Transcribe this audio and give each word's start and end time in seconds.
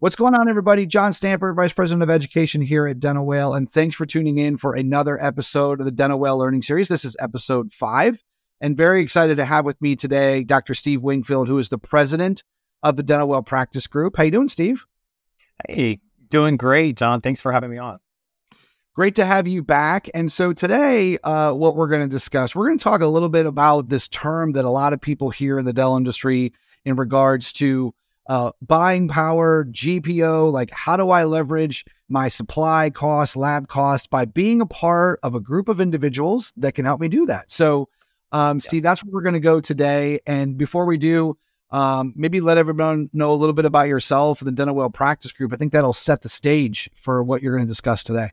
What's 0.00 0.14
going 0.14 0.36
on, 0.36 0.48
everybody? 0.48 0.86
John 0.86 1.12
Stamper, 1.12 1.52
Vice 1.52 1.72
President 1.72 2.04
of 2.04 2.08
Education 2.08 2.62
here 2.62 2.86
at 2.86 3.00
Dental 3.00 3.26
Whale, 3.26 3.52
and 3.52 3.68
thanks 3.68 3.96
for 3.96 4.06
tuning 4.06 4.38
in 4.38 4.56
for 4.56 4.76
another 4.76 5.20
episode 5.20 5.80
of 5.80 5.86
the 5.86 5.90
Dental 5.90 6.20
Whale 6.20 6.38
Learning 6.38 6.62
Series. 6.62 6.86
This 6.86 7.04
is 7.04 7.16
episode 7.18 7.72
five, 7.72 8.22
and 8.60 8.76
very 8.76 9.02
excited 9.02 9.34
to 9.38 9.44
have 9.44 9.64
with 9.64 9.82
me 9.82 9.96
today 9.96 10.44
Dr. 10.44 10.74
Steve 10.74 11.02
Wingfield, 11.02 11.48
who 11.48 11.58
is 11.58 11.68
the 11.68 11.78
president 11.78 12.44
of 12.80 12.94
the 12.94 13.02
Dental 13.02 13.26
Whale 13.26 13.42
Practice 13.42 13.88
Group. 13.88 14.16
How 14.16 14.22
you 14.22 14.30
doing, 14.30 14.46
Steve? 14.46 14.86
Hey, 15.68 15.98
doing 16.28 16.56
great, 16.56 16.96
John. 16.96 17.20
Thanks 17.20 17.42
for 17.42 17.50
having 17.50 17.70
me 17.70 17.78
on. 17.78 17.98
Great 18.94 19.16
to 19.16 19.24
have 19.24 19.48
you 19.48 19.64
back. 19.64 20.08
And 20.14 20.30
so 20.30 20.52
today, 20.52 21.18
uh, 21.24 21.50
what 21.54 21.74
we're 21.74 21.88
going 21.88 22.08
to 22.08 22.08
discuss, 22.08 22.54
we're 22.54 22.68
going 22.68 22.78
to 22.78 22.84
talk 22.84 23.00
a 23.00 23.08
little 23.08 23.30
bit 23.30 23.46
about 23.46 23.88
this 23.88 24.06
term 24.06 24.52
that 24.52 24.64
a 24.64 24.70
lot 24.70 24.92
of 24.92 25.00
people 25.00 25.30
hear 25.30 25.58
in 25.58 25.64
the 25.64 25.72
dental 25.72 25.96
industry 25.96 26.52
in 26.84 26.94
regards 26.94 27.52
to 27.54 27.92
uh, 28.28 28.52
buying 28.60 29.08
power, 29.08 29.64
GPO, 29.64 30.52
like 30.52 30.70
how 30.70 30.96
do 30.96 31.10
I 31.10 31.24
leverage 31.24 31.84
my 32.08 32.28
supply 32.28 32.90
costs, 32.90 33.36
lab 33.36 33.68
costs 33.68 34.06
by 34.06 34.26
being 34.26 34.60
a 34.60 34.66
part 34.66 35.18
of 35.22 35.34
a 35.34 35.40
group 35.40 35.68
of 35.68 35.80
individuals 35.80 36.52
that 36.56 36.74
can 36.74 36.84
help 36.84 37.00
me 37.00 37.08
do 37.08 37.26
that. 37.26 37.50
So, 37.50 37.88
um, 38.32 38.58
yes. 38.58 38.66
Steve, 38.66 38.82
that's 38.82 39.02
where 39.02 39.12
we're 39.12 39.22
going 39.22 39.34
to 39.34 39.40
go 39.40 39.60
today. 39.60 40.20
And 40.26 40.58
before 40.58 40.84
we 40.84 40.98
do, 40.98 41.38
um, 41.70 42.12
maybe 42.16 42.40
let 42.40 42.58
everyone 42.58 43.10
know 43.12 43.32
a 43.32 43.34
little 43.34 43.54
bit 43.54 43.64
about 43.64 43.88
yourself 43.88 44.40
and 44.40 44.48
the 44.48 44.52
Dental 44.52 44.74
Whale 44.74 44.90
Practice 44.90 45.32
Group. 45.32 45.52
I 45.52 45.56
think 45.56 45.72
that'll 45.72 45.92
set 45.92 46.22
the 46.22 46.28
stage 46.28 46.90
for 46.94 47.22
what 47.22 47.42
you're 47.42 47.54
going 47.54 47.66
to 47.66 47.70
discuss 47.70 48.04
today. 48.04 48.30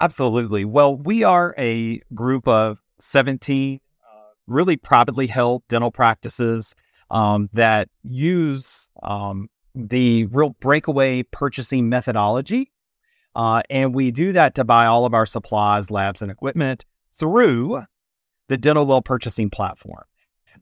Absolutely. 0.00 0.64
Well, 0.64 0.96
we 0.96 1.24
are 1.24 1.54
a 1.58 2.00
group 2.14 2.46
of 2.46 2.80
17 3.00 3.80
uh, 4.02 4.20
really 4.46 4.76
privately 4.76 5.26
held 5.26 5.66
dental 5.68 5.90
practices 5.90 6.74
um, 7.10 7.48
that 7.52 7.88
use 8.02 8.90
um, 9.02 9.48
the 9.74 10.24
real 10.26 10.50
breakaway 10.60 11.22
purchasing 11.22 11.88
methodology. 11.88 12.70
Uh, 13.34 13.62
and 13.70 13.94
we 13.94 14.10
do 14.10 14.32
that 14.32 14.54
to 14.56 14.64
buy 14.64 14.86
all 14.86 15.04
of 15.04 15.14
our 15.14 15.26
supplies, 15.26 15.90
labs, 15.90 16.22
and 16.22 16.30
equipment 16.30 16.84
through 17.12 17.82
the 18.48 18.56
Dental 18.56 18.84
Whale 18.84 19.02
purchasing 19.02 19.50
platform. 19.50 20.04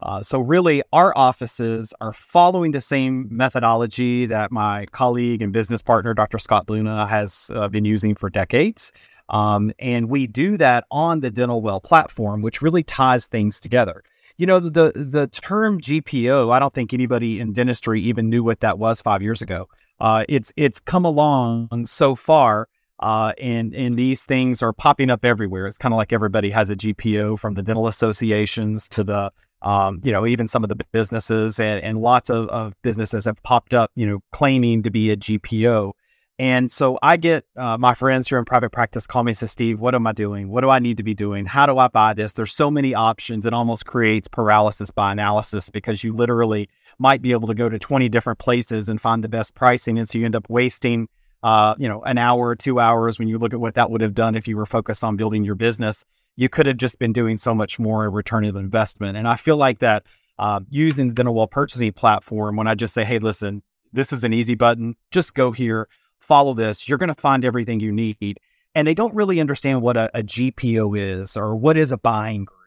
Uh, 0.02 0.22
so, 0.22 0.40
really, 0.40 0.82
our 0.92 1.16
offices 1.16 1.94
are 2.02 2.12
following 2.12 2.72
the 2.72 2.80
same 2.82 3.28
methodology 3.30 4.26
that 4.26 4.52
my 4.52 4.84
colleague 4.92 5.40
and 5.40 5.54
business 5.54 5.80
partner, 5.80 6.12
Dr. 6.12 6.38
Scott 6.38 6.68
Leune, 6.68 6.86
has 6.86 7.50
uh, 7.54 7.68
been 7.68 7.86
using 7.86 8.14
for 8.14 8.28
decades. 8.28 8.92
Um, 9.30 9.72
and 9.78 10.10
we 10.10 10.26
do 10.26 10.58
that 10.58 10.84
on 10.90 11.20
the 11.20 11.30
Dental 11.30 11.62
Whale 11.62 11.80
platform, 11.80 12.42
which 12.42 12.60
really 12.60 12.82
ties 12.82 13.26
things 13.26 13.58
together 13.58 14.02
you 14.38 14.46
know 14.46 14.60
the 14.60 14.92
the 14.94 15.26
term 15.28 15.80
GPO. 15.80 16.52
I 16.52 16.58
don't 16.58 16.74
think 16.74 16.92
anybody 16.92 17.40
in 17.40 17.52
dentistry 17.52 18.00
even 18.02 18.28
knew 18.28 18.42
what 18.42 18.60
that 18.60 18.78
was 18.78 19.00
five 19.00 19.22
years 19.22 19.42
ago. 19.42 19.68
Uh, 19.98 20.24
it's 20.28 20.52
it's 20.56 20.80
come 20.80 21.04
along 21.04 21.86
so 21.86 22.14
far, 22.14 22.68
uh, 23.00 23.32
and 23.40 23.74
and 23.74 23.96
these 23.96 24.24
things 24.24 24.62
are 24.62 24.72
popping 24.72 25.10
up 25.10 25.24
everywhere. 25.24 25.66
It's 25.66 25.78
kind 25.78 25.94
of 25.94 25.96
like 25.96 26.12
everybody 26.12 26.50
has 26.50 26.68
a 26.70 26.76
GPO, 26.76 27.38
from 27.38 27.54
the 27.54 27.62
dental 27.62 27.86
associations 27.86 28.88
to 28.90 29.04
the 29.04 29.32
um, 29.62 30.00
you 30.04 30.12
know 30.12 30.26
even 30.26 30.48
some 30.48 30.62
of 30.62 30.68
the 30.68 30.76
businesses, 30.92 31.58
and, 31.58 31.82
and 31.82 31.98
lots 31.98 32.28
of, 32.28 32.48
of 32.48 32.74
businesses 32.82 33.24
have 33.24 33.42
popped 33.42 33.72
up, 33.72 33.90
you 33.94 34.06
know, 34.06 34.20
claiming 34.32 34.82
to 34.82 34.90
be 34.90 35.10
a 35.10 35.16
GPO. 35.16 35.92
And 36.38 36.70
so 36.70 36.98
I 37.02 37.16
get 37.16 37.46
uh, 37.56 37.78
my 37.78 37.94
friends 37.94 38.28
who 38.28 38.36
are 38.36 38.38
in 38.38 38.44
private 38.44 38.70
practice 38.70 39.06
call 39.06 39.24
me 39.24 39.30
and 39.30 39.36
say, 39.38 39.46
Steve, 39.46 39.80
what 39.80 39.94
am 39.94 40.06
I 40.06 40.12
doing? 40.12 40.50
What 40.50 40.60
do 40.60 40.68
I 40.68 40.80
need 40.80 40.98
to 40.98 41.02
be 41.02 41.14
doing? 41.14 41.46
How 41.46 41.64
do 41.64 41.78
I 41.78 41.88
buy 41.88 42.12
this? 42.12 42.34
There's 42.34 42.54
so 42.54 42.70
many 42.70 42.94
options. 42.94 43.46
It 43.46 43.54
almost 43.54 43.86
creates 43.86 44.28
paralysis 44.28 44.90
by 44.90 45.12
analysis 45.12 45.70
because 45.70 46.04
you 46.04 46.12
literally 46.12 46.68
might 46.98 47.22
be 47.22 47.32
able 47.32 47.48
to 47.48 47.54
go 47.54 47.70
to 47.70 47.78
20 47.78 48.10
different 48.10 48.38
places 48.38 48.90
and 48.90 49.00
find 49.00 49.24
the 49.24 49.30
best 49.30 49.54
pricing. 49.54 49.98
And 49.98 50.06
so 50.06 50.18
you 50.18 50.26
end 50.26 50.36
up 50.36 50.50
wasting, 50.50 51.08
uh, 51.42 51.74
you 51.78 51.88
know, 51.88 52.02
an 52.02 52.18
hour 52.18 52.48
or 52.48 52.56
two 52.56 52.80
hours 52.80 53.18
when 53.18 53.28
you 53.28 53.38
look 53.38 53.54
at 53.54 53.60
what 53.60 53.74
that 53.74 53.90
would 53.90 54.02
have 54.02 54.14
done 54.14 54.34
if 54.34 54.46
you 54.46 54.58
were 54.58 54.66
focused 54.66 55.02
on 55.02 55.16
building 55.16 55.42
your 55.42 55.54
business. 55.54 56.04
You 56.36 56.50
could 56.50 56.66
have 56.66 56.76
just 56.76 56.98
been 56.98 57.14
doing 57.14 57.38
so 57.38 57.54
much 57.54 57.78
more 57.78 58.10
return 58.10 58.44
of 58.44 58.56
investment. 58.56 59.16
And 59.16 59.26
I 59.26 59.36
feel 59.36 59.56
like 59.56 59.78
that 59.78 60.04
uh, 60.38 60.60
using 60.68 61.08
the 61.08 61.14
Dental 61.14 61.34
Whale 61.34 61.46
purchasing 61.46 61.92
platform, 61.92 62.56
when 62.56 62.66
I 62.66 62.74
just 62.74 62.92
say, 62.92 63.04
hey, 63.04 63.20
listen, 63.20 63.62
this 63.94 64.12
is 64.12 64.22
an 64.22 64.34
easy 64.34 64.54
button, 64.54 64.96
just 65.10 65.34
go 65.34 65.50
here 65.50 65.88
follow 66.26 66.54
this, 66.54 66.88
you're 66.88 66.98
going 66.98 67.14
to 67.14 67.20
find 67.20 67.44
everything 67.44 67.80
you 67.80 67.92
need. 67.92 68.40
And 68.74 68.86
they 68.86 68.94
don't 68.94 69.14
really 69.14 69.40
understand 69.40 69.80
what 69.80 69.96
a, 69.96 70.10
a 70.18 70.22
GPO 70.22 70.98
is 70.98 71.36
or 71.36 71.56
what 71.56 71.76
is 71.76 71.92
a 71.92 71.98
buying 71.98 72.44
group. 72.44 72.60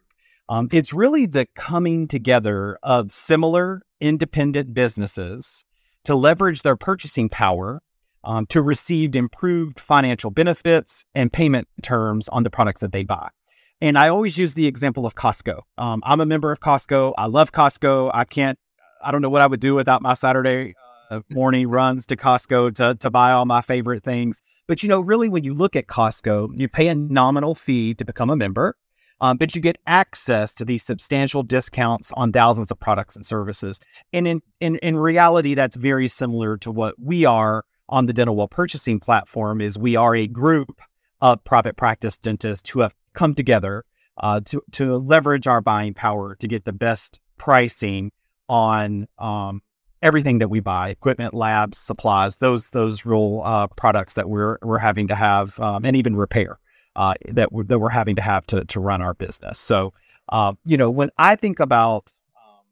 Um, 0.47 0.67
it's 0.71 0.93
really 0.93 1.27
the 1.27 1.45
coming 1.55 2.07
together 2.07 2.79
of 2.81 3.11
similar 3.11 3.83
independent 3.99 4.73
businesses 4.73 5.65
to 6.05 6.15
leverage 6.15 6.63
their 6.63 6.75
purchasing 6.75 7.29
power 7.29 7.83
um, 8.23 8.47
to 8.47 8.61
receive 8.61 9.15
improved 9.15 9.79
financial 9.79 10.31
benefits 10.31 11.05
and 11.13 11.31
payment 11.31 11.67
terms 11.83 12.27
on 12.29 12.43
the 12.43 12.49
products 12.49 12.81
that 12.81 12.91
they 12.91 13.03
buy. 13.03 13.29
And 13.79 13.97
I 13.97 14.09
always 14.09 14.37
use 14.37 14.55
the 14.55 14.65
example 14.65 15.05
of 15.05 15.15
Costco. 15.15 15.61
Um, 15.77 16.01
I'm 16.03 16.19
a 16.19 16.25
member 16.25 16.51
of 16.51 16.59
Costco. 16.59 17.13
I 17.17 17.27
love 17.27 17.51
Costco. 17.51 18.11
I 18.13 18.25
can't, 18.25 18.57
I 19.01 19.11
don't 19.11 19.21
know 19.21 19.29
what 19.29 19.41
I 19.41 19.47
would 19.47 19.61
do 19.61 19.75
without 19.75 20.01
my 20.01 20.15
Saturday 20.15 20.73
morning 21.29 21.67
runs 21.67 22.05
to 22.07 22.15
Costco 22.15 22.75
to, 22.75 22.95
to 22.95 23.09
buy 23.09 23.31
all 23.31 23.45
my 23.45 23.61
favorite 23.61 24.03
things. 24.03 24.41
But, 24.67 24.83
you 24.83 24.89
know, 24.89 25.01
really, 25.01 25.29
when 25.29 25.43
you 25.43 25.53
look 25.53 25.75
at 25.75 25.87
Costco, 25.87 26.51
you 26.55 26.67
pay 26.67 26.87
a 26.87 26.95
nominal 26.95 27.55
fee 27.55 27.93
to 27.95 28.05
become 28.05 28.29
a 28.29 28.35
member, 28.35 28.77
um, 29.21 29.37
but 29.37 29.55
you 29.55 29.61
get 29.61 29.77
access 29.87 30.53
to 30.55 30.65
these 30.65 30.83
substantial 30.83 31.43
discounts 31.43 32.11
on 32.13 32.31
thousands 32.31 32.71
of 32.71 32.79
products 32.79 33.15
and 33.15 33.25
services. 33.25 33.79
And 34.13 34.27
in, 34.27 34.41
in, 34.59 34.77
in 34.77 34.97
reality, 34.97 35.55
that's 35.55 35.75
very 35.75 36.07
similar 36.07 36.57
to 36.57 36.71
what 36.71 36.95
we 36.99 37.25
are 37.25 37.65
on 37.89 38.05
the 38.05 38.13
dental 38.13 38.35
whale 38.35 38.47
purchasing 38.47 38.99
platform 38.99 39.61
is 39.61 39.77
we 39.77 39.95
are 39.95 40.15
a 40.15 40.27
group 40.27 40.79
of 41.21 41.43
private 41.43 41.75
practice 41.75 42.17
dentists 42.17 42.69
who 42.69 42.81
have 42.81 42.93
come 43.13 43.33
together 43.33 43.83
uh, 44.17 44.39
to, 44.41 44.61
to 44.71 44.97
leverage 44.97 45.47
our 45.47 45.61
buying 45.61 45.93
power 45.93 46.35
to 46.35 46.47
get 46.47 46.65
the 46.65 46.73
best 46.73 47.19
pricing 47.37 48.11
on 48.47 49.07
um, 49.17 49.61
everything 50.01 50.39
that 50.39 50.49
we 50.49 50.59
buy 50.59 50.89
equipment 50.89 51.33
labs 51.33 51.77
supplies 51.77 52.37
those 52.37 52.69
those 52.71 53.05
real 53.05 53.41
uh, 53.43 53.67
products 53.67 54.13
that 54.13 54.29
we're 54.29 54.57
we're 54.61 54.77
having 54.77 55.07
to 55.07 55.15
have 55.15 55.59
um, 55.59 55.85
and 55.85 55.95
even 55.95 56.15
repair 56.15 56.59
uh, 56.95 57.13
that 57.27 57.51
we're, 57.51 57.63
that 57.63 57.79
we're 57.79 57.89
having 57.89 58.15
to 58.15 58.21
have 58.21 58.45
to 58.47 58.63
to 58.65 58.79
run 58.79 59.01
our 59.01 59.13
business. 59.13 59.59
So 59.59 59.93
uh, 60.29 60.53
you 60.65 60.77
know 60.77 60.89
when 60.89 61.09
i 61.17 61.35
think 61.35 61.59
about 61.59 62.13
um, 62.35 62.65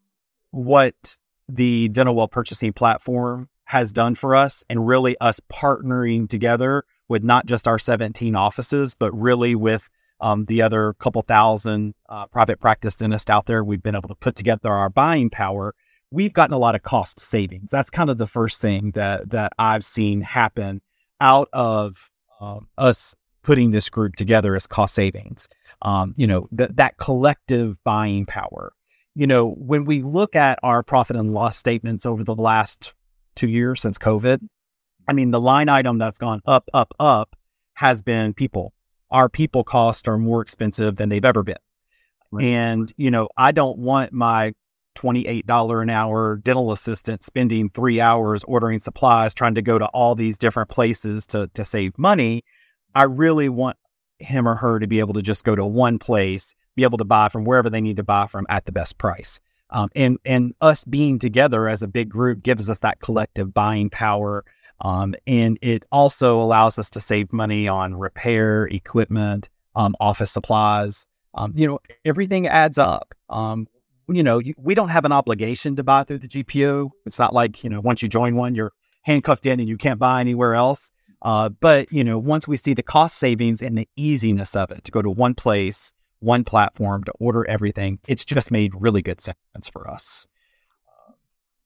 what 0.50 1.18
the 1.48 1.88
dental 1.88 2.14
whale 2.14 2.28
purchasing 2.28 2.72
platform 2.72 3.48
has 3.64 3.92
done 3.92 4.14
for 4.14 4.34
us 4.34 4.64
and 4.70 4.86
really 4.86 5.16
us 5.20 5.40
partnering 5.52 6.28
together 6.28 6.84
with 7.08 7.22
not 7.22 7.46
just 7.46 7.68
our 7.68 7.78
17 7.78 8.34
offices 8.34 8.94
but 8.94 9.12
really 9.12 9.54
with 9.54 9.90
um, 10.20 10.46
the 10.46 10.62
other 10.62 10.94
couple 10.94 11.22
thousand 11.22 11.94
uh, 12.08 12.26
private 12.26 12.60
practice 12.60 12.96
dentists 12.96 13.30
out 13.30 13.46
there 13.46 13.62
we've 13.62 13.82
been 13.82 13.96
able 13.96 14.08
to 14.08 14.14
put 14.14 14.36
together 14.36 14.70
our 14.72 14.90
buying 14.90 15.30
power 15.30 15.74
we've 16.10 16.32
gotten 16.32 16.54
a 16.54 16.58
lot 16.58 16.74
of 16.74 16.82
cost 16.82 17.20
savings. 17.20 17.70
That's 17.70 17.90
kind 17.90 18.10
of 18.10 18.18
the 18.18 18.26
first 18.26 18.60
thing 18.60 18.92
that 18.92 19.30
that 19.30 19.52
I've 19.58 19.84
seen 19.84 20.20
happen 20.20 20.80
out 21.20 21.48
of 21.52 22.10
um, 22.40 22.68
us 22.78 23.14
putting 23.42 23.70
this 23.70 23.88
group 23.88 24.16
together 24.16 24.54
as 24.54 24.66
cost 24.66 24.94
savings. 24.94 25.48
Um, 25.82 26.14
you 26.16 26.26
know, 26.26 26.48
th- 26.56 26.70
that 26.74 26.98
collective 26.98 27.82
buying 27.84 28.26
power. 28.26 28.72
You 29.14 29.26
know, 29.26 29.50
when 29.52 29.84
we 29.84 30.02
look 30.02 30.36
at 30.36 30.58
our 30.62 30.82
profit 30.82 31.16
and 31.16 31.32
loss 31.32 31.56
statements 31.56 32.06
over 32.06 32.22
the 32.22 32.34
last 32.34 32.94
two 33.34 33.48
years 33.48 33.80
since 33.80 33.98
COVID, 33.98 34.40
I 35.08 35.12
mean, 35.12 35.30
the 35.30 35.40
line 35.40 35.68
item 35.68 35.98
that's 35.98 36.18
gone 36.18 36.40
up, 36.46 36.68
up, 36.74 36.94
up 37.00 37.36
has 37.74 38.02
been 38.02 38.34
people. 38.34 38.74
Our 39.10 39.28
people 39.28 39.64
costs 39.64 40.06
are 40.06 40.18
more 40.18 40.42
expensive 40.42 40.96
than 40.96 41.08
they've 41.08 41.24
ever 41.24 41.42
been. 41.42 41.56
Right. 42.30 42.44
And, 42.44 42.92
you 42.96 43.10
know, 43.10 43.28
I 43.36 43.52
don't 43.52 43.78
want 43.78 44.12
my 44.12 44.52
$28 44.98 45.82
an 45.82 45.90
hour 45.90 46.36
dental 46.36 46.72
assistant 46.72 47.22
spending 47.22 47.70
three 47.70 48.00
hours 48.00 48.44
ordering 48.44 48.80
supplies, 48.80 49.32
trying 49.32 49.54
to 49.54 49.62
go 49.62 49.78
to 49.78 49.86
all 49.86 50.14
these 50.14 50.36
different 50.36 50.68
places 50.68 51.26
to, 51.26 51.48
to 51.54 51.64
save 51.64 51.96
money. 51.98 52.44
I 52.94 53.04
really 53.04 53.48
want 53.48 53.76
him 54.18 54.48
or 54.48 54.56
her 54.56 54.78
to 54.80 54.86
be 54.86 54.98
able 54.98 55.14
to 55.14 55.22
just 55.22 55.44
go 55.44 55.54
to 55.54 55.64
one 55.64 55.98
place, 55.98 56.54
be 56.74 56.82
able 56.82 56.98
to 56.98 57.04
buy 57.04 57.28
from 57.28 57.44
wherever 57.44 57.70
they 57.70 57.80
need 57.80 57.96
to 57.96 58.02
buy 58.02 58.26
from 58.26 58.46
at 58.48 58.66
the 58.66 58.72
best 58.72 58.98
price. 58.98 59.40
Um, 59.70 59.90
and 59.94 60.18
and 60.24 60.54
us 60.60 60.84
being 60.84 61.18
together 61.18 61.68
as 61.68 61.82
a 61.82 61.88
big 61.88 62.08
group 62.08 62.42
gives 62.42 62.70
us 62.70 62.78
that 62.80 63.00
collective 63.00 63.52
buying 63.52 63.90
power. 63.90 64.44
Um, 64.80 65.14
and 65.26 65.58
it 65.60 65.84
also 65.92 66.40
allows 66.40 66.78
us 66.78 66.88
to 66.90 67.00
save 67.00 67.32
money 67.32 67.68
on 67.68 67.94
repair, 67.94 68.64
equipment, 68.66 69.50
um, 69.76 69.94
office 70.00 70.30
supplies. 70.30 71.06
Um, 71.34 71.52
you 71.54 71.66
know, 71.66 71.80
everything 72.04 72.46
adds 72.48 72.78
up. 72.78 73.14
You 74.08 74.22
know, 74.22 74.38
you, 74.38 74.54
we 74.56 74.74
don't 74.74 74.88
have 74.88 75.04
an 75.04 75.12
obligation 75.12 75.76
to 75.76 75.84
buy 75.84 76.04
through 76.04 76.20
the 76.20 76.28
GPO. 76.28 76.90
It's 77.06 77.18
not 77.18 77.34
like, 77.34 77.62
you 77.62 77.70
know, 77.70 77.80
once 77.80 78.02
you 78.02 78.08
join 78.08 78.36
one, 78.36 78.54
you're 78.54 78.72
handcuffed 79.02 79.46
in 79.46 79.60
and 79.60 79.68
you 79.68 79.76
can't 79.76 79.98
buy 79.98 80.20
anywhere 80.20 80.54
else. 80.54 80.90
Uh, 81.20 81.48
but, 81.48 81.92
you 81.92 82.04
know, 82.04 82.18
once 82.18 82.48
we 82.48 82.56
see 82.56 82.74
the 82.74 82.82
cost 82.82 83.18
savings 83.18 83.60
and 83.60 83.76
the 83.76 83.88
easiness 83.96 84.56
of 84.56 84.70
it 84.70 84.84
to 84.84 84.92
go 84.92 85.02
to 85.02 85.10
one 85.10 85.34
place, 85.34 85.92
one 86.20 86.44
platform 86.44 87.04
to 87.04 87.12
order 87.18 87.48
everything, 87.48 87.98
it's 88.08 88.24
just 88.24 88.50
made 88.50 88.72
really 88.74 89.02
good 89.02 89.20
sense 89.20 89.68
for 89.72 89.90
us. 89.90 90.26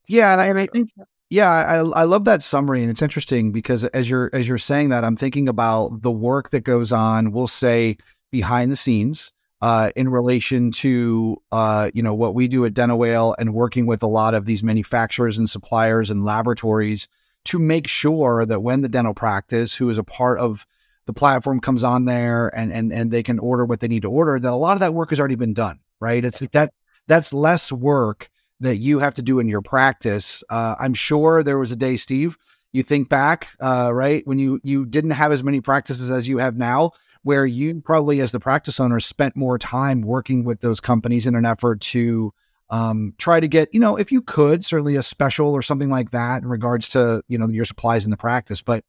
Yeah. 0.08 0.32
And 0.32 0.40
I, 0.40 0.46
and 0.46 0.58
I 0.58 0.66
think, 0.66 0.90
Yeah, 1.30 1.50
I, 1.50 1.76
I 1.76 2.04
love 2.04 2.26
that 2.26 2.42
summary, 2.42 2.82
and 2.82 2.90
it's 2.90 3.00
interesting 3.00 3.52
because 3.52 3.84
as 3.84 4.10
you're 4.10 4.28
as 4.34 4.46
you're 4.46 4.58
saying 4.58 4.90
that, 4.90 5.02
I'm 5.02 5.16
thinking 5.16 5.48
about 5.48 6.02
the 6.02 6.10
work 6.10 6.50
that 6.50 6.62
goes 6.62 6.92
on. 6.92 7.32
We'll 7.32 7.46
say 7.46 7.96
behind 8.30 8.70
the 8.70 8.76
scenes 8.76 9.32
uh, 9.62 9.90
in 9.94 10.08
relation 10.08 10.72
to 10.72 11.40
uh, 11.52 11.88
you 11.94 12.02
know 12.02 12.12
what 12.12 12.34
we 12.34 12.48
do 12.48 12.64
at 12.64 12.74
Dental 12.74 12.98
Whale 12.98 13.34
and 13.38 13.54
working 13.54 13.86
with 13.86 14.02
a 14.02 14.08
lot 14.08 14.34
of 14.34 14.44
these 14.44 14.62
manufacturers 14.62 15.38
and 15.38 15.48
suppliers 15.48 16.10
and 16.10 16.24
laboratories 16.24 17.08
to 17.44 17.58
make 17.58 17.86
sure 17.86 18.44
that 18.44 18.60
when 18.60 18.82
the 18.82 18.88
dental 18.88 19.14
practice, 19.14 19.74
who 19.74 19.88
is 19.88 19.98
a 19.98 20.04
part 20.04 20.38
of 20.38 20.66
the 21.06 21.12
platform, 21.12 21.60
comes 21.60 21.84
on 21.84 22.04
there 22.04 22.48
and 22.56 22.72
and 22.72 22.92
and 22.92 23.12
they 23.12 23.22
can 23.22 23.38
order 23.38 23.64
what 23.64 23.78
they 23.78 23.88
need 23.88 24.02
to 24.02 24.10
order, 24.10 24.38
that 24.38 24.52
a 24.52 24.56
lot 24.56 24.74
of 24.74 24.80
that 24.80 24.94
work 24.94 25.10
has 25.10 25.20
already 25.20 25.36
been 25.36 25.54
done. 25.54 25.78
Right? 26.00 26.24
It's 26.24 26.40
that 26.40 26.74
that's 27.06 27.32
less 27.32 27.70
work 27.70 28.30
that 28.58 28.76
you 28.76 28.98
have 28.98 29.14
to 29.14 29.22
do 29.22 29.38
in 29.38 29.48
your 29.48 29.62
practice. 29.62 30.42
Uh, 30.50 30.74
I'm 30.78 30.94
sure 30.94 31.42
there 31.42 31.58
was 31.58 31.70
a 31.70 31.76
day, 31.76 31.96
Steve, 31.96 32.36
you 32.72 32.82
think 32.82 33.08
back, 33.08 33.48
uh, 33.60 33.90
right, 33.92 34.26
when 34.26 34.40
you 34.40 34.60
you 34.64 34.86
didn't 34.86 35.10
have 35.10 35.30
as 35.30 35.44
many 35.44 35.60
practices 35.60 36.10
as 36.10 36.26
you 36.26 36.38
have 36.38 36.56
now, 36.56 36.92
where 37.22 37.46
you 37.46 37.80
probably, 37.80 38.20
as 38.20 38.32
the 38.32 38.40
practice 38.40 38.80
owner, 38.80 39.00
spent 39.00 39.36
more 39.36 39.58
time 39.58 40.02
working 40.02 40.44
with 40.44 40.60
those 40.60 40.80
companies 40.80 41.26
in 41.26 41.34
an 41.34 41.44
effort 41.44 41.80
to 41.80 42.32
um, 42.70 43.14
try 43.18 43.38
to 43.38 43.48
get, 43.48 43.68
you 43.72 43.80
know, 43.80 43.96
if 43.96 44.10
you 44.10 44.22
could, 44.22 44.64
certainly 44.64 44.96
a 44.96 45.02
special 45.02 45.52
or 45.52 45.62
something 45.62 45.90
like 45.90 46.10
that 46.10 46.42
in 46.42 46.48
regards 46.48 46.88
to, 46.90 47.22
you 47.28 47.38
know, 47.38 47.48
your 47.48 47.64
supplies 47.64 48.04
in 48.04 48.10
the 48.10 48.16
practice. 48.16 48.62
But 48.62 48.84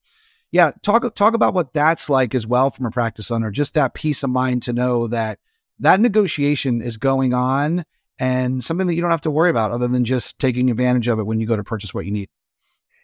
yeah, 0.51 0.71
talk 0.83 1.15
talk 1.15 1.33
about 1.33 1.53
what 1.53 1.73
that's 1.73 2.09
like 2.09 2.33
as 2.35 2.47
well 2.47 2.69
from 2.69 2.85
a 2.85 2.91
practice 2.91 3.31
owner. 3.31 3.51
Just 3.51 3.73
that 3.73 3.93
peace 3.93 4.23
of 4.23 4.29
mind 4.29 4.63
to 4.63 4.73
know 4.73 5.07
that 5.07 5.39
that 5.79 5.99
negotiation 5.99 6.81
is 6.81 6.97
going 6.97 7.33
on 7.33 7.85
and 8.19 8.63
something 8.63 8.87
that 8.87 8.93
you 8.93 9.01
don't 9.01 9.11
have 9.11 9.21
to 9.21 9.31
worry 9.31 9.49
about 9.49 9.71
other 9.71 9.87
than 9.87 10.05
just 10.05 10.39
taking 10.39 10.69
advantage 10.69 11.07
of 11.07 11.19
it 11.19 11.25
when 11.25 11.39
you 11.39 11.47
go 11.47 11.55
to 11.55 11.63
purchase 11.63 11.93
what 11.93 12.05
you 12.05 12.11
need. 12.11 12.29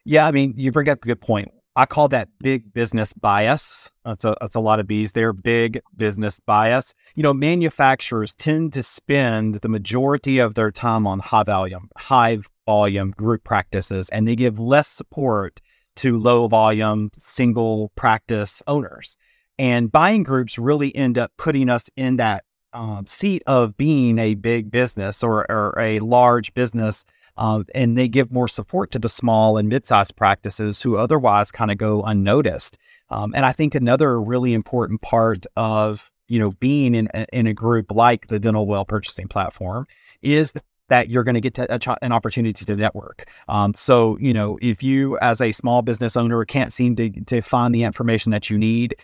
Yeah, 0.05 0.25
I 0.27 0.31
mean, 0.31 0.53
you 0.57 0.71
bring 0.71 0.89
up 0.89 1.03
a 1.03 1.07
good 1.07 1.21
point. 1.21 1.51
I 1.79 1.85
call 1.85 2.09
that 2.09 2.27
big 2.39 2.73
business 2.73 3.13
bias. 3.13 3.89
That's 4.03 4.25
a 4.25 4.35
that's 4.41 4.55
a 4.55 4.59
lot 4.59 4.81
of 4.81 4.87
B's 4.87 5.13
there. 5.13 5.31
Big 5.31 5.79
business 5.95 6.37
bias. 6.37 6.93
You 7.15 7.23
know, 7.23 7.33
manufacturers 7.33 8.35
tend 8.35 8.73
to 8.73 8.83
spend 8.83 9.55
the 9.55 9.69
majority 9.69 10.39
of 10.39 10.55
their 10.55 10.71
time 10.71 11.07
on 11.07 11.19
high 11.19 11.43
volume, 11.43 11.87
high 11.97 12.39
volume 12.65 13.11
group 13.11 13.45
practices, 13.45 14.09
and 14.09 14.27
they 14.27 14.35
give 14.35 14.59
less 14.59 14.89
support 14.89 15.61
to 15.95 16.17
low 16.17 16.49
volume 16.49 17.11
single 17.15 17.93
practice 17.95 18.61
owners. 18.67 19.17
And 19.57 19.89
buying 19.89 20.23
groups 20.23 20.59
really 20.59 20.93
end 20.93 21.17
up 21.17 21.31
putting 21.37 21.69
us 21.69 21.89
in 21.95 22.17
that 22.17 22.43
um, 22.73 23.07
seat 23.07 23.41
of 23.47 23.77
being 23.77 24.19
a 24.19 24.35
big 24.35 24.69
business 24.69 25.23
or, 25.23 25.49
or 25.49 25.79
a 25.79 25.99
large 25.99 26.53
business. 26.53 27.05
Uh, 27.39 27.63
and 27.73 27.97
they 27.97 28.07
give 28.07 28.31
more 28.31 28.49
support 28.49 28.91
to 28.91 28.99
the 28.99 29.09
small 29.09 29.57
and 29.57 29.69
mid-sized 29.69 30.15
practices 30.17 30.81
who 30.81 30.97
otherwise 30.97 31.51
kind 31.51 31.71
of 31.71 31.77
go 31.77 32.03
unnoticed. 32.03 32.77
Um, 33.09 33.33
and 33.33 33.45
I 33.45 33.53
think 33.53 33.73
another 33.73 34.21
really 34.21 34.53
important 34.53 35.01
part 35.01 35.45
of 35.55 36.11
you 36.27 36.37
know 36.37 36.51
being 36.51 36.93
in 36.93 37.07
in 37.33 37.47
a 37.47 37.53
group 37.53 37.91
like 37.91 38.27
the 38.27 38.39
Dental 38.39 38.67
Whale 38.67 38.85
purchasing 38.85 39.27
platform 39.27 39.87
is 40.21 40.53
that 40.89 41.09
you're 41.09 41.23
going 41.23 41.35
to 41.35 41.41
get 41.41 41.53
to 41.53 41.97
an 42.01 42.11
opportunity 42.11 42.65
to 42.65 42.75
network. 42.75 43.29
Um, 43.47 43.73
so, 43.73 44.17
you 44.19 44.33
know, 44.33 44.57
if 44.61 44.83
you 44.83 45.17
as 45.19 45.39
a 45.39 45.51
small 45.51 45.81
business 45.81 46.17
owner 46.17 46.43
can't 46.45 46.73
seem 46.73 46.95
to, 46.97 47.09
to 47.09 47.41
find 47.41 47.73
the 47.73 47.83
information 47.83 48.31
that 48.31 48.49
you 48.49 48.57
need, 48.57 48.95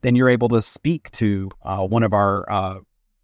then 0.00 0.16
you're 0.16 0.28
able 0.28 0.48
to 0.48 0.62
speak 0.62 1.10
to 1.10 1.50
uh, 1.64 1.84
one 1.86 2.02
of 2.02 2.12
our 2.12 2.50
uh, 2.50 2.76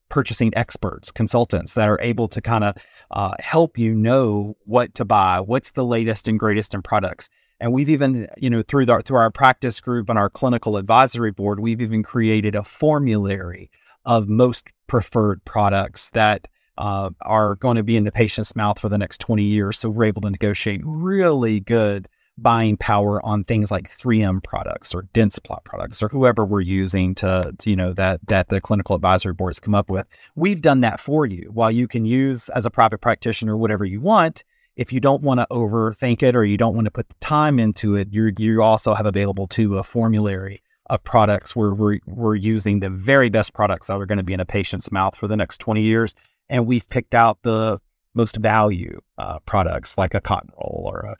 purchasing 0.09 0.53
experts, 0.57 1.11
consultants 1.11 1.75
that 1.75 1.89
are 1.89 2.01
able 2.01 2.29
to 2.29 2.41
kind 2.41 2.65
of 2.65 2.77
uh, 3.11 3.35
help 3.41 3.79
you 3.79 3.95
know 3.95 4.57
what 4.65 4.95
to 4.95 5.05
buy, 5.05 5.41
what's 5.41 5.73
the 5.73 5.85
latest 5.85 6.29
and 6.29 6.39
greatest 6.39 6.75
in 6.75 6.83
products. 6.83 7.29
And 7.61 7.73
we've 7.73 7.89
even, 7.89 8.29
you 8.37 8.51
know, 8.51 8.63
through 8.63 8.87
the, 8.87 9.01
through 9.01 9.19
our 9.19 9.31
practice 9.31 9.81
group 9.81 10.09
and 10.09 10.19
our 10.19 10.31
clinical 10.31 10.77
advisory 10.77 11.33
board, 11.33 11.61
we've 11.61 11.81
even 11.81 12.03
created 12.03 12.55
a 12.55 12.63
formulary 12.63 13.71
of 14.05 14.29
most 14.29 14.69
preferred 14.87 15.45
products 15.45 16.11
that 16.11 16.49
uh, 16.79 17.11
are 17.23 17.57
going 17.57 17.77
to 17.77 17.83
be 17.83 17.97
in 17.97 18.05
the 18.05 18.13
patient's 18.13 18.55
mouth 18.55 18.79
for 18.79 18.89
the 18.89 18.99
next 18.99 19.21
20 19.21 19.43
years. 19.43 19.79
So 19.79 19.91
we're 19.91 20.05
able 20.05 20.23
to 20.23 20.31
negotiate 20.31 20.81
really 20.85 21.59
good 21.59 22.09
buying 22.43 22.77
power 22.77 23.25
on 23.25 23.45
things 23.45 23.71
like 23.71 23.89
3M 23.89 24.43
products 24.43 24.95
or 24.95 25.03
Dentsply 25.15 25.63
products 25.65 26.03
or 26.03 26.09
whoever 26.09 26.45
we're 26.45 26.61
using 26.61 27.15
to, 27.17 27.55
to, 27.59 27.71
you 27.71 27.77
know 27.77 27.93
that 27.93 28.21
that 28.29 28.49
the 28.49 28.61
clinical 28.61 28.95
advisory 28.95 29.33
boards 29.33 29.61
come 29.61 29.75
up 29.75 29.91
with. 29.91 30.07
We've 30.35 30.63
done 30.63 30.81
that 30.83 31.01
for 31.01 31.27
you. 31.27 31.51
While 31.53 31.71
you 31.71 31.89
can 31.89 32.05
use 32.05 32.49
as 32.51 32.67
a 32.67 32.71
private 32.71 32.99
practitioner 32.99 33.57
whatever 33.57 33.85
you 33.85 34.01
want, 34.01 34.45
if 34.77 34.93
you 34.93 35.01
don't 35.01 35.23
want 35.23 35.41
to 35.41 35.47
overthink 35.51 36.23
it 36.23 36.37
or 36.37 36.45
you 36.45 36.57
don't 36.57 36.75
want 36.75 36.85
to 36.85 36.91
put 36.91 37.09
the 37.09 37.17
time 37.21 37.59
into 37.59 37.97
it, 37.97 38.09
you 38.13 38.33
you 38.39 38.63
also 38.63 38.95
have 38.95 39.07
available 39.07 39.47
to 39.49 39.79
a 39.79 39.83
formulary 39.83 40.63
of 40.89 41.03
products 41.05 41.55
where 41.55 41.75
we're 41.75 41.99
we're 42.07 42.35
using 42.35 42.81
the 42.81 42.91
very 42.91 43.29
best 43.29 43.53
products 43.53 43.89
that 43.89 44.01
are 44.01 44.07
going 44.07 44.19
to 44.19 44.25
be 44.25 44.33
in 44.33 44.41
a 44.41 44.47
patient's 44.47 44.91
mouth 44.91 45.15
for 45.17 45.29
the 45.29 45.37
next 45.37 45.59
20 45.59 45.83
years 45.83 46.15
and 46.49 46.67
we've 46.67 46.89
picked 46.89 47.15
out 47.15 47.39
the 47.43 47.79
most 48.15 48.37
value 48.37 49.01
uh, 49.19 49.39
products 49.41 49.99
like 49.99 50.15
a 50.15 50.21
cotton 50.21 50.51
roll 50.57 50.91
or 50.93 51.01
a 51.01 51.17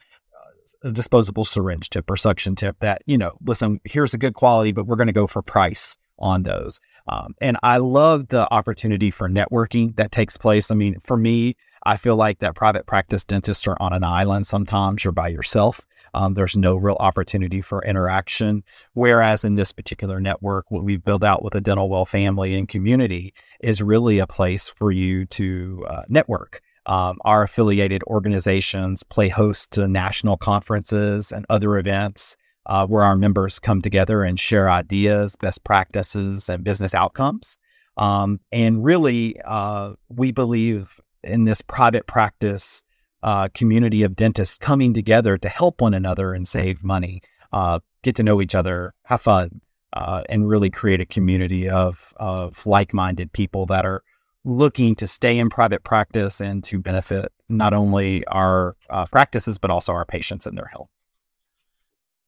a 0.83 0.91
disposable 0.91 1.45
syringe 1.45 1.89
tip 1.89 2.09
or 2.09 2.17
suction 2.17 2.55
tip 2.55 2.79
that, 2.79 3.01
you 3.05 3.17
know, 3.17 3.33
listen, 3.45 3.79
here's 3.83 4.13
a 4.13 4.17
good 4.17 4.33
quality, 4.33 4.71
but 4.71 4.85
we're 4.85 4.95
going 4.95 5.07
to 5.07 5.13
go 5.13 5.27
for 5.27 5.41
price 5.41 5.97
on 6.19 6.43
those. 6.43 6.79
Um, 7.07 7.33
and 7.41 7.57
I 7.63 7.77
love 7.77 8.27
the 8.27 8.51
opportunity 8.53 9.09
for 9.09 9.29
networking 9.29 9.95
that 9.95 10.11
takes 10.11 10.37
place. 10.37 10.69
I 10.69 10.75
mean, 10.75 10.99
for 11.03 11.17
me, 11.17 11.55
I 11.83 11.97
feel 11.97 12.15
like 12.15 12.39
that 12.39 12.55
private 12.55 12.85
practice 12.85 13.23
dentists 13.23 13.65
are 13.67 13.77
on 13.79 13.93
an 13.93 14.03
island 14.03 14.45
sometimes. 14.45 15.03
You're 15.03 15.13
by 15.13 15.29
yourself. 15.29 15.87
Um, 16.13 16.33
there's 16.33 16.55
no 16.55 16.75
real 16.75 16.97
opportunity 16.99 17.61
for 17.61 17.83
interaction. 17.83 18.63
Whereas 18.93 19.43
in 19.43 19.55
this 19.55 19.71
particular 19.71 20.19
network, 20.19 20.69
what 20.69 20.83
we've 20.83 21.03
built 21.03 21.23
out 21.23 21.43
with 21.43 21.53
the 21.53 21.61
Dental 21.61 21.89
Whale 21.89 22.05
family 22.05 22.57
and 22.57 22.67
community 22.67 23.33
is 23.61 23.81
really 23.81 24.19
a 24.19 24.27
place 24.27 24.67
for 24.67 24.91
you 24.91 25.25
to 25.27 25.85
uh, 25.89 26.03
network 26.09 26.61
um, 26.89 27.19
our 27.23 27.43
affiliated 27.43 28.03
organizations 28.05 29.03
play 29.03 29.29
host 29.29 29.71
to 29.71 29.87
national 29.87 30.37
conferences 30.37 31.31
and 31.31 31.45
other 31.47 31.77
events 31.77 32.35
uh, 32.65 32.87
where 32.87 33.03
our 33.03 33.15
members 33.15 33.59
come 33.59 33.79
together 33.79 34.23
and 34.23 34.39
share 34.39 34.71
ideas, 34.71 35.35
best 35.35 35.63
practices, 35.63 36.49
and 36.49 36.63
business 36.63 36.95
outcomes. 36.95 37.59
Um, 37.95 38.39
and 38.51 38.83
really, 38.83 39.39
uh, 39.45 39.93
we 40.09 40.31
believe 40.31 40.99
in 41.23 41.43
this 41.43 41.61
private 41.61 42.07
practice 42.07 42.83
uh, 43.21 43.49
community 43.53 44.01
of 44.01 44.15
dentists 44.15 44.57
coming 44.57 44.91
together 44.91 45.37
to 45.37 45.49
help 45.49 45.81
one 45.81 45.93
another 45.93 46.33
and 46.33 46.47
save 46.47 46.83
money, 46.83 47.21
uh, 47.53 47.79
get 48.01 48.15
to 48.15 48.23
know 48.23 48.41
each 48.41 48.55
other, 48.55 48.95
have 49.03 49.21
fun, 49.21 49.61
uh, 49.93 50.23
and 50.27 50.49
really 50.49 50.71
create 50.71 51.01
a 51.01 51.05
community 51.05 51.69
of 51.69 52.13
of 52.17 52.65
like 52.65 52.95
minded 52.95 53.31
people 53.31 53.67
that 53.67 53.85
are 53.85 54.01
looking 54.45 54.95
to 54.95 55.07
stay 55.07 55.37
in 55.37 55.49
private 55.49 55.83
practice 55.83 56.39
and 56.39 56.63
to 56.63 56.79
benefit 56.79 57.31
not 57.49 57.73
only 57.73 58.25
our 58.27 58.75
uh, 58.89 59.05
practices, 59.05 59.57
but 59.57 59.69
also 59.69 59.93
our 59.93 60.05
patients 60.05 60.45
and 60.45 60.57
their 60.57 60.65
health. 60.65 60.89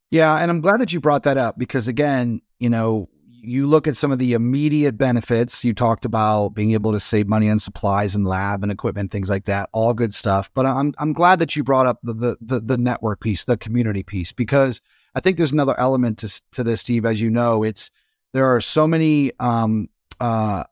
Yeah. 0.10 0.36
And 0.36 0.51
I'm 0.51 0.62
glad 0.62 0.82
that 0.82 0.91
you 0.91 1.00
brought 1.00 1.24
that 1.24 1.38
up 1.38 1.58
because, 1.58 1.88
again, 1.88 2.41
you 2.60 2.70
know, 2.70 3.08
you 3.44 3.65
look 3.65 3.88
at 3.88 3.98
some 3.98 4.12
of 4.12 4.20
the 4.20 4.34
immediate 4.34 4.98
benefits. 4.98 5.63
You 5.63 5.74
talked 5.74 6.06
about 6.06 6.50
being 6.50 6.74
able 6.74 6.91
to 6.91 7.00
save 7.00 7.27
money 7.27 7.50
on 7.50 7.60
supplies 7.60 8.13
and 8.13 8.27
lab 8.27 8.62
and 8.62 8.72
equipment, 8.72 9.12
things 9.12 9.30
like 9.30 9.46
that. 9.46 9.70
All 9.72 9.94
good 9.94 10.13
stuff. 10.13 10.51
But 10.53 10.65
I'm 10.65 10.94
I'm 11.00 11.13
glad 11.13 11.39
that 11.39 11.56
you 11.56 11.63
brought 11.63 11.88
up 11.88 12.00
the 12.03 12.38
the 12.39 12.60
the, 12.60 12.77
network 12.77 13.20
piece, 13.20 13.46
the 13.46 13.58
community 13.58 14.03
piece, 14.03 14.32
because 14.32 14.80
I 15.15 15.22
think 15.22 15.38
there's 15.38 15.51
another 15.51 15.80
element 15.80 16.20
to 16.20 16.41
to 16.51 16.63
this, 16.63 16.82
Steve. 16.82 17.06
As 17.06 17.20
you 17.20 17.32
know, 17.32 17.63
it's 17.63 17.89
there 18.34 18.46
are 18.46 18.62
so 18.62 18.86
many 18.86 19.32
um, 19.39 19.89
uh, 20.20 20.65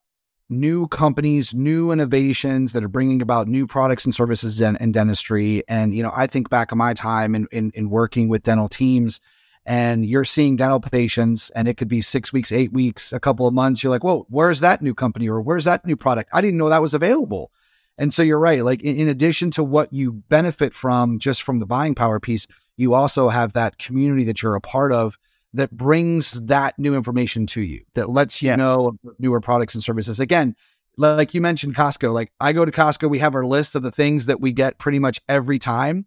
new 0.50 0.88
companies, 0.88 1.54
new 1.54 1.92
innovations 1.92 2.74
that 2.74 2.84
are 2.84 2.90
bringing 2.90 3.22
about 3.22 3.48
new 3.48 3.68
products 3.68 4.04
and 4.06 4.16
services 4.16 4.60
in, 4.60 4.76
in 4.78 4.92
dentistry. 4.92 5.64
And, 5.68 5.94
you 5.94 6.02
know, 6.02 6.12
I 6.16 6.28
think 6.28 6.50
back 6.50 6.72
on 6.72 6.78
my 6.78 6.94
time 6.94 7.36
in, 7.36 7.48
in, 7.52 7.72
in 7.76 7.90
working 7.90 8.30
with 8.30 8.44
dental 8.44 8.68
teams 8.68 9.22
and 9.66 10.06
you're 10.06 10.26
seeing 10.26 10.56
dental 10.56 10.80
patients 10.80 11.52
and 11.52 11.68
it 11.68 11.78
could 11.78 11.88
be 11.88 12.02
six 12.02 12.34
weeks, 12.34 12.52
eight 12.52 12.74
weeks, 12.74 13.14
a 13.14 13.20
couple 13.20 13.46
of 13.46 13.54
months. 13.54 13.84
You're 13.84 13.92
like, 13.92 14.04
whoa, 14.04 14.26
where's 14.30 14.62
that 14.62 14.82
new 14.82 14.96
company 14.96 15.30
or 15.30 15.40
where's 15.42 15.66
that 15.66 15.86
new 15.86 15.96
product? 15.96 16.32
I 16.34 16.42
didn't 16.42 16.58
know 16.58 16.70
that 16.70 16.82
was 16.82 16.96
available. 16.96 17.52
And 18.00 18.14
so 18.14 18.24
you're 18.24 18.40
right. 18.40 18.64
Like 18.64 18.82
in, 18.82 18.96
in 18.96 19.08
addition 19.08 19.52
to 19.52 19.64
what 19.64 19.94
you 19.94 20.14
benefit 20.14 20.74
from 20.74 21.20
just 21.20 21.44
from 21.44 21.60
the 21.60 21.68
buying 21.68 21.94
power 21.94 22.20
piece, 22.20 22.48
you 22.76 22.94
also 22.96 23.30
have 23.30 23.54
that 23.54 23.78
community 23.78 24.24
that 24.24 24.42
you're 24.42 24.56
a 24.56 24.62
part 24.62 24.92
of 24.92 25.20
that 25.54 25.72
brings 25.72 26.34
that 26.46 26.78
new 26.78 26.96
information 26.96 27.46
to 27.48 27.62
you, 27.62 27.84
that 27.96 28.10
lets 28.10 28.42
you 28.42 28.50
yeah. 28.50 28.56
know 28.56 28.94
newer 29.18 29.42
products 29.42 29.74
and 29.74 29.84
services. 29.84 30.20
Again, 30.20 30.56
like 30.98 31.34
you 31.34 31.42
mentioned 31.42 31.76
Costco, 31.76 32.14
like 32.14 32.32
I 32.40 32.54
go 32.54 32.66
to 32.66 32.72
Costco, 32.72 33.10
we 33.10 33.20
have 33.20 33.36
our 33.36 33.46
list 33.46 33.76
of 33.76 33.84
the 33.84 33.92
things 33.92 34.26
that 34.28 34.42
we 34.42 34.52
get 34.52 34.78
pretty 34.78 35.00
much 35.00 35.22
every 35.28 35.60
time. 35.60 36.06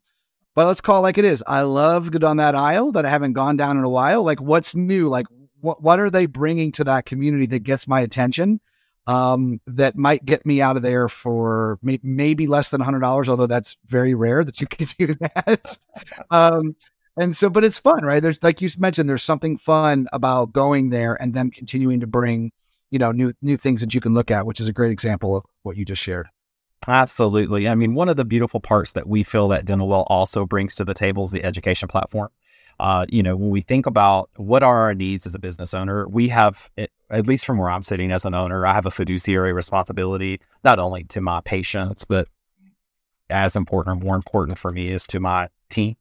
But 0.54 0.66
let's 0.66 0.82
call 0.82 0.99
it 0.99 1.02
like 1.02 1.18
it 1.18 1.25
is. 1.25 1.42
I 1.46 1.62
love 1.62 2.11
good 2.11 2.25
on 2.25 2.37
that 2.37 2.54
aisle 2.54 2.92
that 2.92 3.06
I 3.06 3.11
haven't 3.11 3.32
gone 3.32 3.56
down 3.56 3.78
in 3.78 3.84
a 3.84 3.88
while. 3.88 4.22
Like 4.22 4.40
what's 4.40 4.75
new? 4.75 5.08
Like 5.08 5.26
what 5.61 5.82
what 5.82 5.99
are 5.99 6.11
they 6.11 6.26
bringing 6.26 6.72
to 6.72 6.84
that 6.84 7.06
community 7.06 7.46
that 7.46 7.61
gets 7.61 7.88
my 7.88 8.00
attention? 8.00 8.61
um, 9.06 9.61
that 9.66 9.96
might 9.96 10.25
get 10.25 10.46
me 10.46 10.62
out 10.62 10.76
of 10.76 10.82
there 10.82 11.08
for 11.08 11.78
may- 11.82 12.00
maybe 12.02 12.46
less 12.46 12.70
than 12.70 12.80
hundred 12.80 13.00
dollars, 13.00 13.28
although 13.28 13.46
that's 13.46 13.76
very 13.87 14.14
rare 14.14 14.44
that 14.44 14.61
you 14.61 14.66
can 14.66 14.87
do 14.99 15.14
that. 15.14 15.76
um, 16.30 16.76
and 17.16 17.37
so, 17.37 17.50
but 17.50 17.64
it's 17.64 17.78
fun, 17.78 18.04
right? 18.04 18.23
There's 18.23 18.42
like 18.42 18.61
you 18.61 18.69
mentioned, 18.78 19.09
there's 19.09 19.23
something 19.23 19.59
fun 19.59 20.09
about 20.12 20.52
going 20.52 20.90
there 20.90 21.21
and 21.21 21.35
then 21.35 21.50
continuing 21.50 22.00
to 22.00 22.07
bring, 22.07 22.52
you 22.90 22.99
know, 22.99 23.12
new 23.12 23.33
new 23.42 23.57
things 23.57 23.81
that 23.81 23.95
you 23.95 24.00
can 24.00 24.14
look 24.14 24.31
at, 24.31 24.47
which 24.47 24.61
is 24.61 24.69
a 24.69 24.73
great 24.73 24.92
example 24.92 25.37
of 25.37 25.45
what 25.62 25.76
you 25.76 25.85
just 25.85 26.02
shared. 26.02 26.28
Absolutely. 26.88 27.69
I 27.69 27.75
mean, 27.75 27.95
one 27.95 28.09
of 28.09 28.16
the 28.16 28.25
beautiful 28.25 28.61
parts 28.61 28.92
that 28.92 29.07
we 29.07 29.23
feel 29.23 29.49
that 29.49 29.64
Dental 29.64 29.87
Whale 29.87 30.07
also 30.09 30.47
brings 30.47 30.75
to 30.76 30.85
the 30.85 30.95
table 30.95 31.25
is 31.25 31.31
the 31.31 31.45
education 31.45 31.88
platform. 31.88 32.31
Uh, 32.81 33.07
you 33.09 33.23
know, 33.23 33.37
when 33.37 33.50
we 33.50 33.61
think 33.61 33.87
about 33.87 34.31
what 34.37 34.62
are 34.62 34.81
our 34.81 34.95
needs 34.95 35.26
as 35.26 35.35
a 35.35 35.38
business 35.38 35.75
owner, 35.75 36.09
we 36.09 36.28
have, 36.28 36.71
at 37.11 37.26
least 37.26 37.45
from 37.45 37.59
where 37.59 37.71
I'm 37.71 37.83
sitting 37.83 38.11
as 38.11 38.25
an 38.25 38.35
owner, 38.35 38.66
I 38.66 38.75
have 38.75 38.87
a 38.87 38.90
fiduciary 38.90 39.52
responsibility 39.52 40.40
not 40.64 40.81
only 40.81 41.04
to 41.04 41.21
my 41.21 41.40
patients, 41.42 42.04
but 42.04 42.26
as 43.31 43.54
important 43.54 43.97
or 43.97 44.04
more 44.04 44.16
important 44.16 44.59
for 44.59 44.73
me 44.73 44.90
is 44.90 45.07
to 45.09 45.21
my 45.21 45.49
team 45.69 45.95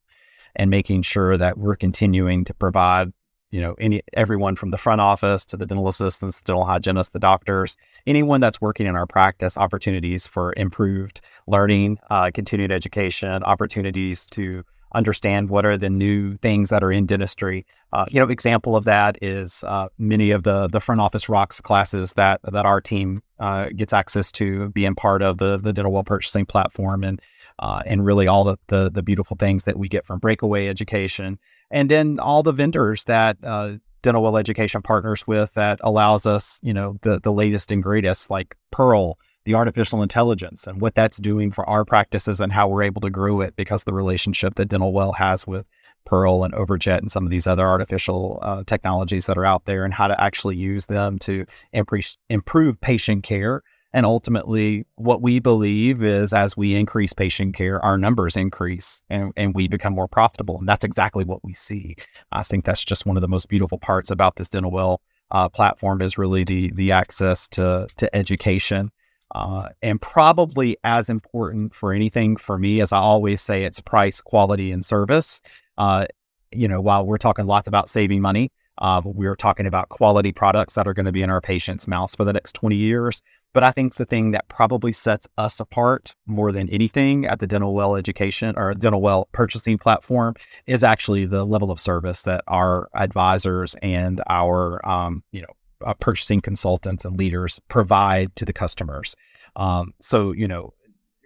and 0.56 0.70
making 0.70 1.02
sure 1.02 1.38
that 1.38 1.58
we're 1.58 1.76
continuing 1.76 2.44
to 2.46 2.54
provide 2.54 3.12
you 3.52 3.60
know 3.60 3.76
any 3.80 4.02
everyone 4.14 4.56
from 4.56 4.70
the 4.70 4.78
front 4.78 5.02
office 5.02 5.44
to 5.46 5.58
the 5.58 5.66
dental 5.66 5.88
assistants 5.88 6.40
the 6.40 6.46
dental 6.46 6.66
hygienists 6.66 7.10
the 7.10 7.20
doctors 7.20 7.76
anyone 8.08 8.40
that's 8.40 8.62
working 8.62 8.88
in 8.88 8.96
our 8.96 9.06
practice 9.06 9.58
opportunities 9.58 10.26
for 10.26 10.54
improved 10.56 11.22
learning 11.48 11.98
uh, 12.10 12.32
continued 12.34 12.72
education 12.72 13.44
opportunities 13.44 14.26
to 14.26 14.64
understand 14.94 15.50
what 15.50 15.66
are 15.66 15.78
the 15.78 15.90
new 15.90 16.36
things 16.38 16.70
that 16.70 16.84
are 16.84 16.92
in 16.92 17.06
dentistry. 17.06 17.66
Uh, 17.94 18.06
you 18.10 18.20
know, 18.20 18.28
example 18.30 18.76
of 18.76 18.86
that 18.86 19.18
is 19.22 19.64
uh, 19.68 19.88
many 19.98 20.32
of 20.32 20.44
the 20.44 20.68
the 20.68 20.80
front 20.80 21.02
office 21.02 21.30
rocks 21.30 21.62
classes 21.62 22.14
that 22.14 22.40
that 22.44 22.66
our 22.66 22.82
team 22.82 23.22
uh, 23.40 23.68
gets 23.76 23.94
access 23.94 24.32
to, 24.32 24.70
being 24.70 24.96
part 24.96 25.22
of 25.22 25.38
the 25.38 25.58
the 25.58 25.74
Dental 25.74 25.92
Whale 25.92 26.04
purchasing 26.04 26.46
platform, 26.46 27.04
and 27.04 27.22
uh, 27.62 27.82
and 27.86 28.06
really 28.06 28.28
all 28.28 28.44
the, 28.44 28.58
the, 28.68 28.90
the 28.90 29.04
beautiful 29.04 29.38
things 29.38 29.64
that 29.64 29.78
we 29.78 29.88
get 29.88 30.06
from 30.06 30.20
breakaway 30.20 30.68
education, 30.68 31.40
and 31.70 31.90
then 31.90 32.20
all 32.20 32.44
the 32.44 32.54
vendors 32.54 33.04
that. 33.06 33.38
Uh, 33.44 33.74
Dental 34.04 34.24
Whale 34.24 34.38
education 34.38 34.82
partners 34.82 35.28
with 35.28 35.54
that 35.54 35.80
allows 35.84 36.26
us, 36.26 36.60
you 36.64 36.74
know, 36.74 36.98
the 37.04 37.20
the 37.20 37.32
latest 37.32 37.72
and 37.72 37.84
greatest 37.84 38.32
like 38.32 38.58
Pearl, 38.72 39.20
the 39.46 39.56
artificial 39.56 40.04
intelligence 40.04 40.68
and 40.68 40.82
what 40.82 40.96
that's 40.96 41.18
doing 41.18 41.52
for 41.52 41.68
our 41.68 41.84
practices 41.84 42.40
and 42.40 42.52
how 42.52 42.68
we're 42.68 42.84
able 42.84 43.02
to 43.02 43.10
grow 43.10 43.42
it 43.42 43.56
because 43.56 43.84
the 43.84 43.94
relationship 43.94 44.56
that 44.56 44.70
Dental 44.70 44.94
Whale 44.94 45.14
has 45.14 45.48
with 45.48 45.66
Pearl 46.06 46.44
and 46.44 46.54
Overjet 46.54 47.00
and 47.00 47.12
some 47.12 47.24
of 47.24 47.32
these 47.32 47.48
other 47.48 47.68
artificial 47.68 48.40
uh, 48.42 48.64
technologies 48.66 49.26
that 49.26 49.38
are 49.38 49.46
out 49.46 49.66
there 49.66 49.84
and 49.84 49.94
how 49.94 50.08
to 50.08 50.22
actually 50.22 50.58
use 50.58 50.86
them 50.86 51.18
to 51.20 51.46
improve, 51.74 52.16
improve 52.30 52.80
patient 52.82 53.24
care. 53.24 53.64
And 53.94 54.06
ultimately, 54.06 54.86
what 54.96 55.22
we 55.22 55.40
believe 55.40 56.02
is 56.02 56.32
as 56.34 56.56
we 56.56 56.76
increase 56.76 57.12
patient 57.14 57.56
care, 57.56 57.84
our 57.84 57.98
numbers 57.98 58.38
increase 58.38 59.04
and, 59.10 59.34
and 59.36 59.54
we 59.54 59.68
become 59.68 59.94
more 59.94 60.08
profitable. 60.08 60.58
And 60.58 60.68
that's 60.68 60.86
exactly 60.86 61.26
what 61.26 61.44
we 61.44 61.54
see. 61.54 61.96
I 62.32 62.44
think 62.44 62.64
that's 62.64 62.86
just 62.86 63.06
one 63.06 63.18
of 63.18 63.22
the 63.22 63.28
most 63.28 63.50
beautiful 63.50 63.78
parts 63.78 64.10
about 64.10 64.38
this 64.38 64.50
Dental 64.50 64.72
Whale 64.72 65.02
uh, 65.30 65.50
platform 65.50 66.02
is 66.02 66.18
really 66.18 66.44
the 66.44 66.72
the 66.72 66.92
access 66.92 67.48
to 67.50 67.88
to 67.98 68.16
education 68.16 68.92
uh, 69.34 69.70
and 69.82 70.02
probably 70.02 70.78
as 70.84 71.10
important 71.10 71.74
for 71.74 71.94
anything 71.94 72.36
for 72.36 72.58
me, 72.58 72.82
as 72.82 72.92
I 72.92 72.98
always 72.98 73.42
say, 73.42 73.64
it's 73.64 73.80
price, 73.80 74.20
quality, 74.20 74.72
and 74.72 74.84
service. 74.84 75.42
Uh, 75.78 76.06
you 76.52 76.68
know, 76.68 76.82
while 76.82 77.06
we're 77.06 77.18
talking 77.18 77.46
lots 77.46 77.68
about 77.68 77.90
saving 77.90 78.22
money, 78.22 78.52
uh, 78.78 79.02
we're 79.04 79.36
talking 79.36 79.66
about 79.66 79.90
quality 79.90 80.32
products 80.32 80.76
that 80.76 80.88
are 80.88 80.94
going 80.94 81.06
to 81.06 81.12
be 81.12 81.22
in 81.22 81.30
our 81.30 81.42
patients' 81.42 81.88
mouths 81.88 82.16
for 82.16 82.26
the 82.26 82.34
next 82.34 82.54
20 82.54 82.76
years. 82.76 83.22
But 83.54 83.64
I 83.64 83.72
think 83.72 83.96
the 83.96 84.06
thing 84.06 84.32
that 84.32 84.48
probably 84.48 84.94
sets 84.94 85.28
us 85.38 85.60
apart 85.60 86.16
more 86.26 86.52
than 86.52 86.70
anything 86.70 87.26
at 87.26 87.40
the 87.40 87.48
Dental 87.48 87.74
Whale 87.74 87.96
education 87.96 88.54
or 88.58 88.74
Dental 88.74 89.02
Whale 89.02 89.28
purchasing 89.34 89.78
platform 89.78 90.36
is 90.66 90.84
actually 90.84 91.26
the 91.26 91.46
level 91.46 91.70
of 91.70 91.80
service 91.80 92.24
that 92.24 92.44
our 92.48 92.90
advisors 92.94 93.76
and 93.82 94.22
our, 94.28 94.86
um, 94.88 95.24
you 95.32 95.42
know, 95.42 95.48
uh, 95.86 95.94
purchasing 95.96 96.40
consultants 96.40 97.04
and 97.04 97.18
leaders 97.18 97.60
provide 97.68 98.36
to 98.36 98.46
the 98.46 98.54
customers. 98.54 99.16
Um, 99.56 99.94
so, 100.00 100.32
you 100.32 100.48
know, 100.48 100.74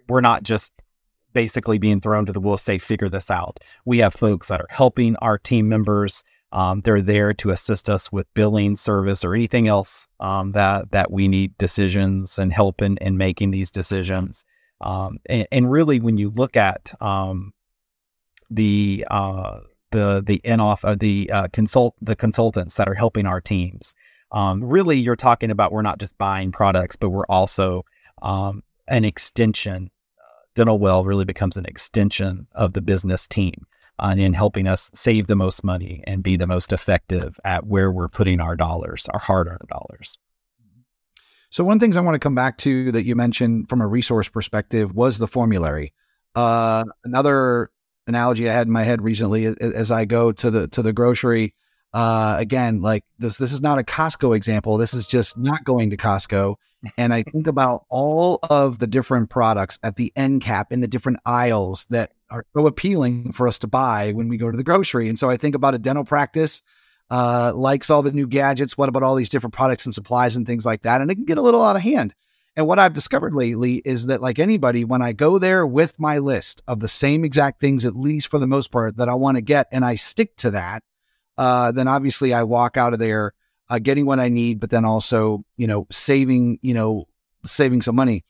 we're 0.08 0.22
not 0.22 0.44
just 0.44 0.82
basically 1.34 1.78
being 1.78 2.02
thrown 2.02 2.26
to 2.26 2.32
the 2.32 2.40
wolves, 2.40 2.64
say, 2.64 2.80
figure 2.80 3.10
this 3.10 3.30
out. 3.30 3.60
We 3.86 4.00
have 4.00 4.14
folks 4.14 4.48
that 4.48 4.62
are 4.62 4.68
helping 4.70 5.16
our 5.18 5.38
team 5.38 5.70
members. 5.70 6.24
Um, 6.52 6.82
they're 6.82 7.02
there 7.02 7.34
to 7.34 7.50
assist 7.50 7.90
us 7.90 8.12
with 8.12 8.34
billing 8.34 8.76
service 8.76 9.26
or 9.26 9.36
anything 9.36 9.68
else 9.68 10.08
um, 10.20 10.54
that 10.54 10.92
that 10.92 11.12
we 11.12 11.28
need 11.28 11.58
decisions 11.58 12.40
and 12.40 12.54
help 12.54 12.82
in, 12.82 12.98
in 12.98 13.18
making 13.18 13.52
these 13.52 13.72
decisions. 13.72 14.46
Um, 14.82 15.18
and, 15.26 15.48
and, 15.52 15.72
really, 15.72 16.00
when 16.00 16.18
you 16.18 16.30
look 16.30 16.56
at 16.56 16.94
um, 17.02 17.54
the 18.50 19.06
uh, 19.10 19.60
the 19.92 20.24
the 20.26 20.42
in 20.44 20.60
off 20.60 20.86
uh, 20.86 20.96
the 20.96 21.30
uh, 21.32 21.48
consult 21.52 21.96
the 22.02 22.16
consultants 22.16 22.76
that 22.76 22.88
are 22.88 22.94
helping 22.94 23.26
our 23.26 23.42
teams, 23.42 23.96
um, 24.32 24.64
really, 24.64 24.98
you're 24.98 25.16
talking 25.16 25.52
about 25.52 25.72
we're 25.72 25.82
not 25.82 26.00
just 26.00 26.18
buying 26.18 26.52
products, 26.52 26.96
but 26.96 27.10
we're 27.10 27.26
also 27.28 27.84
um, 28.22 28.64
an 28.88 29.06
extension. 29.06 29.90
Dental 30.56 30.80
Whale 30.80 31.04
really 31.04 31.26
becomes 31.26 31.58
an 31.58 31.66
extension 31.66 32.48
of 32.54 32.74
the 32.74 32.82
business 32.82 33.28
team 33.28 33.66
uh, 34.00 34.16
in 34.18 34.34
helping 34.34 34.68
us 34.68 34.92
save 34.94 35.28
the 35.28 35.36
most 35.36 35.64
money 35.64 36.04
and 36.06 36.24
be 36.24 36.36
the 36.36 36.48
most 36.48 36.72
effective 36.72 37.40
at 37.46 37.66
where 37.66 37.92
we're 37.92 38.10
putting 38.10 38.40
our 38.40 38.56
dollars, 38.56 39.08
our 39.14 39.20
hard 39.20 39.48
earned 39.48 39.70
dollars. 39.70 40.18
So, 41.50 41.64
one 41.64 41.74
of 41.74 41.80
the 41.80 41.86
things 41.86 41.96
I 41.96 42.02
want 42.02 42.16
to 42.16 42.20
come 42.20 42.36
back 42.36 42.58
to 42.60 42.92
that 42.92 43.06
you 43.06 43.16
mentioned 43.16 43.70
from 43.70 43.82
a 43.82 43.88
resource 43.88 44.28
perspective 44.28 44.94
was 44.94 45.18
the 45.18 45.28
formulary. 45.28 45.94
Uh, 46.36 46.84
another 47.06 47.72
analogy 48.08 48.50
I 48.50 48.54
had 48.54 48.68
in 48.68 48.74
my 48.74 48.84
head 48.84 49.02
recently 49.02 49.46
as 49.46 49.90
I 49.90 50.06
go 50.06 50.32
to 50.34 50.52
the 50.52 50.68
to 50.70 50.82
the 50.82 50.94
grocery 50.94 51.56
uh, 51.96 52.36
again, 52.38 52.82
like 52.82 53.06
this, 53.20 53.38
this 53.38 53.54
is 53.54 53.62
not 53.62 53.80
a 53.80 53.84
Costco 53.84 54.36
example. 54.36 54.76
This 54.76 54.94
is 54.94 55.08
just 55.08 55.38
not 55.38 55.64
going 55.64 55.92
to 55.92 55.98
Costco. 55.98 56.56
And 56.98 57.14
I 57.14 57.24
think 57.24 57.48
about 57.48 57.86
all 57.88 58.38
of 58.50 58.80
the 58.80 58.86
different 58.86 59.30
products 59.30 59.80
at 59.82 59.96
the 59.96 60.12
end 60.14 60.42
cap 60.42 60.74
in 60.74 60.82
the 60.82 60.90
different 60.90 61.20
aisles 61.26 61.86
that 61.92 62.12
are 62.36 62.46
so 62.54 62.68
appealing 62.68 63.32
for 63.32 63.48
us 63.48 63.60
to 63.60 63.68
buy 63.68 64.12
when 64.12 64.28
we 64.28 64.38
go 64.38 64.52
to 64.52 64.58
the 64.58 64.64
grocery. 64.64 65.08
And 65.08 65.18
so 65.18 65.30
I 65.30 65.38
think 65.38 65.56
about 65.56 65.74
a 65.74 65.80
dental 65.80 66.04
practice, 66.04 66.62
uh, 67.10 67.54
likes 67.56 67.90
all 67.90 68.02
the 68.02 68.12
new 68.12 68.28
gadgets. 68.28 68.78
What 68.78 68.90
about 68.90 69.04
all 69.04 69.16
these 69.16 69.30
different 69.30 69.54
products 69.54 69.86
and 69.86 69.96
supplies 69.96 70.36
and 70.36 70.46
things 70.46 70.66
like 70.66 70.82
that? 70.82 71.02
And 71.02 71.10
it 71.10 71.16
can 71.16 71.26
get 71.26 71.38
a 71.38 71.42
little 71.42 71.64
out 71.64 71.78
of 71.78 71.82
hand. 71.82 72.14
And 72.58 72.68
what 72.68 72.80
I've 72.80 72.94
discovered 72.94 73.34
lately 73.34 73.76
is 73.84 74.08
that, 74.08 74.22
like 74.22 74.40
anybody, 74.40 74.86
when 74.86 75.02
I 75.02 75.12
go 75.14 75.40
there 75.40 75.66
with 75.66 76.00
my 76.00 76.20
list 76.20 76.62
of 76.68 76.80
the 76.80 76.88
same 76.88 77.26
exact 77.26 77.60
things, 77.60 77.86
at 77.86 77.96
least 77.98 78.30
for 78.30 78.40
the 78.40 78.48
most 78.48 78.72
part, 78.72 78.98
that 78.98 79.10
I 79.10 79.16
want 79.16 79.38
to 79.38 79.42
get, 79.42 79.68
and 79.72 79.84
I 79.84 79.96
stick 79.96 80.36
to 80.38 80.52
that, 80.52 80.84
uh, 81.38 81.72
then 81.72 81.88
obviously 81.88 82.34
I 82.34 82.44
walk 82.44 82.78
out 82.78 82.94
of 82.94 83.00
there 83.00 83.34
uh, 83.70 83.80
getting 83.80 84.06
what 84.06 84.20
I 84.20 84.30
need, 84.30 84.60
but 84.60 84.70
then 84.70 84.86
also, 84.86 85.44
you 85.58 85.68
know, 85.68 85.86
saving, 85.92 86.60
you 86.62 86.74
know, 86.74 87.08
saving 87.46 87.82
some 87.82 87.96
money. 87.96 88.24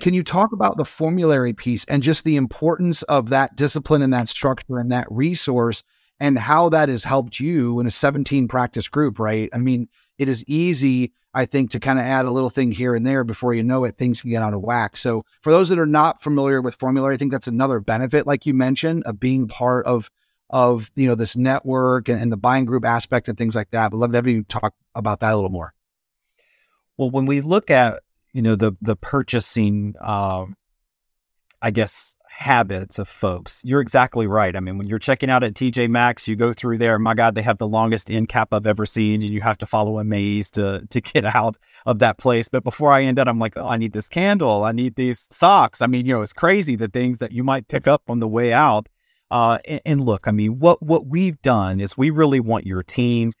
Can 0.00 0.14
you 0.14 0.22
talk 0.24 0.52
about 0.52 0.76
the 0.76 0.84
formulary 0.84 1.52
piece 1.52 1.84
and 1.84 2.02
just 2.02 2.24
the 2.24 2.36
importance 2.36 3.02
of 3.04 3.28
that 3.30 3.56
discipline 3.56 4.02
and 4.02 4.12
that 4.12 4.28
structure 4.28 4.78
and 4.78 4.90
that 4.90 5.06
resource 5.10 5.82
and 6.18 6.38
how 6.38 6.68
that 6.68 6.88
has 6.88 7.04
helped 7.04 7.40
you 7.40 7.80
in 7.80 7.86
a 7.86 7.90
17 7.90 8.48
practice 8.48 8.88
group, 8.88 9.18
right? 9.18 9.48
I 9.52 9.58
mean, 9.58 9.88
it 10.18 10.28
is 10.28 10.44
easy, 10.46 11.12
I 11.32 11.46
think, 11.46 11.70
to 11.70 11.80
kind 11.80 11.98
of 11.98 12.04
add 12.04 12.26
a 12.26 12.30
little 12.30 12.50
thing 12.50 12.72
here 12.72 12.94
and 12.94 13.06
there 13.06 13.24
before 13.24 13.54
you 13.54 13.62
know 13.62 13.84
it, 13.84 13.96
things 13.96 14.20
can 14.20 14.30
get 14.30 14.42
out 14.42 14.52
of 14.52 14.60
whack. 14.60 14.96
So, 14.98 15.24
for 15.40 15.50
those 15.50 15.70
that 15.70 15.78
are 15.78 15.86
not 15.86 16.22
familiar 16.22 16.60
with 16.60 16.74
formulary, 16.74 17.14
I 17.14 17.16
think 17.16 17.32
that's 17.32 17.46
another 17.46 17.80
benefit, 17.80 18.26
like 18.26 18.44
you 18.44 18.52
mentioned, 18.52 19.02
of 19.04 19.18
being 19.18 19.48
part 19.48 19.86
of 19.86 20.10
of 20.50 20.90
you 20.96 21.06
know 21.06 21.14
this 21.14 21.36
network 21.36 22.08
and, 22.08 22.20
and 22.20 22.30
the 22.30 22.36
buying 22.36 22.66
group 22.66 22.84
aspect 22.84 23.28
and 23.28 23.38
things 23.38 23.54
like 23.54 23.70
that. 23.70 23.90
But 23.90 23.96
love 23.96 24.12
to 24.12 24.18
have 24.18 24.26
you 24.26 24.42
talk 24.42 24.74
about 24.94 25.20
that 25.20 25.32
a 25.32 25.36
little 25.36 25.50
more. 25.50 25.72
Well, 26.98 27.10
when 27.10 27.24
we 27.24 27.40
look 27.40 27.70
at 27.70 28.00
you 28.32 28.42
know 28.42 28.56
the 28.56 28.72
the 28.80 28.96
purchasing, 28.96 29.94
um, 30.00 30.56
I 31.62 31.70
guess 31.70 32.16
habits 32.28 32.98
of 32.98 33.08
folks, 33.08 33.60
you're 33.64 33.80
exactly 33.80 34.26
right. 34.26 34.56
I 34.56 34.60
mean, 34.60 34.78
when 34.78 34.86
you're 34.86 34.98
checking 34.98 35.28
out 35.28 35.42
at 35.42 35.54
TJ 35.54 35.90
Maxx, 35.90 36.26
you 36.26 36.36
go 36.36 36.52
through 36.52 36.78
there. 36.78 36.98
My 36.98 37.14
God, 37.14 37.34
they 37.34 37.42
have 37.42 37.58
the 37.58 37.68
longest 37.68 38.10
end 38.10 38.28
cap 38.28 38.48
I've 38.52 38.66
ever 38.66 38.86
seen, 38.86 39.22
and 39.22 39.30
you 39.30 39.40
have 39.40 39.58
to 39.58 39.66
follow 39.66 39.98
a 39.98 40.04
maze 40.04 40.50
to 40.52 40.86
to 40.90 41.00
get 41.12 41.24
out 41.24 41.56
of 41.86 41.98
that 42.00 42.18
place. 42.18 42.48
But 42.48 42.64
before 42.64 42.92
I 42.92 43.02
end 43.02 43.18
up, 43.18 43.28
I'm 43.28 43.38
like, 43.38 43.56
oh, 43.56 43.66
I 43.66 43.76
need 43.76 43.92
this 43.92 44.08
candle. 44.08 44.64
I 44.64 44.72
need 44.72 44.96
these 44.96 45.28
socks. 45.30 45.82
I 45.82 45.86
mean, 45.86 46.06
you 46.06 46.14
know, 46.14 46.22
it's 46.22 46.32
crazy 46.32 46.76
the 46.76 46.88
things 46.88 47.18
that 47.18 47.32
you 47.32 47.44
might 47.44 47.68
pick 47.68 47.86
up 47.86 48.02
on 48.08 48.20
the 48.20 48.28
way 48.28 48.52
out 48.52 48.88
uh, 49.30 49.58
and, 49.64 49.80
and, 49.86 50.04
look, 50.04 50.26
I 50.26 50.32
mean, 50.32 50.58
what 50.58 50.82
what 50.82 51.06
we've 51.06 51.40
done 51.40 51.80
is 51.80 51.96
we 51.96 52.10
really 52.10 52.40
want 52.40 52.66
your 52.66 52.82
team 52.82 53.32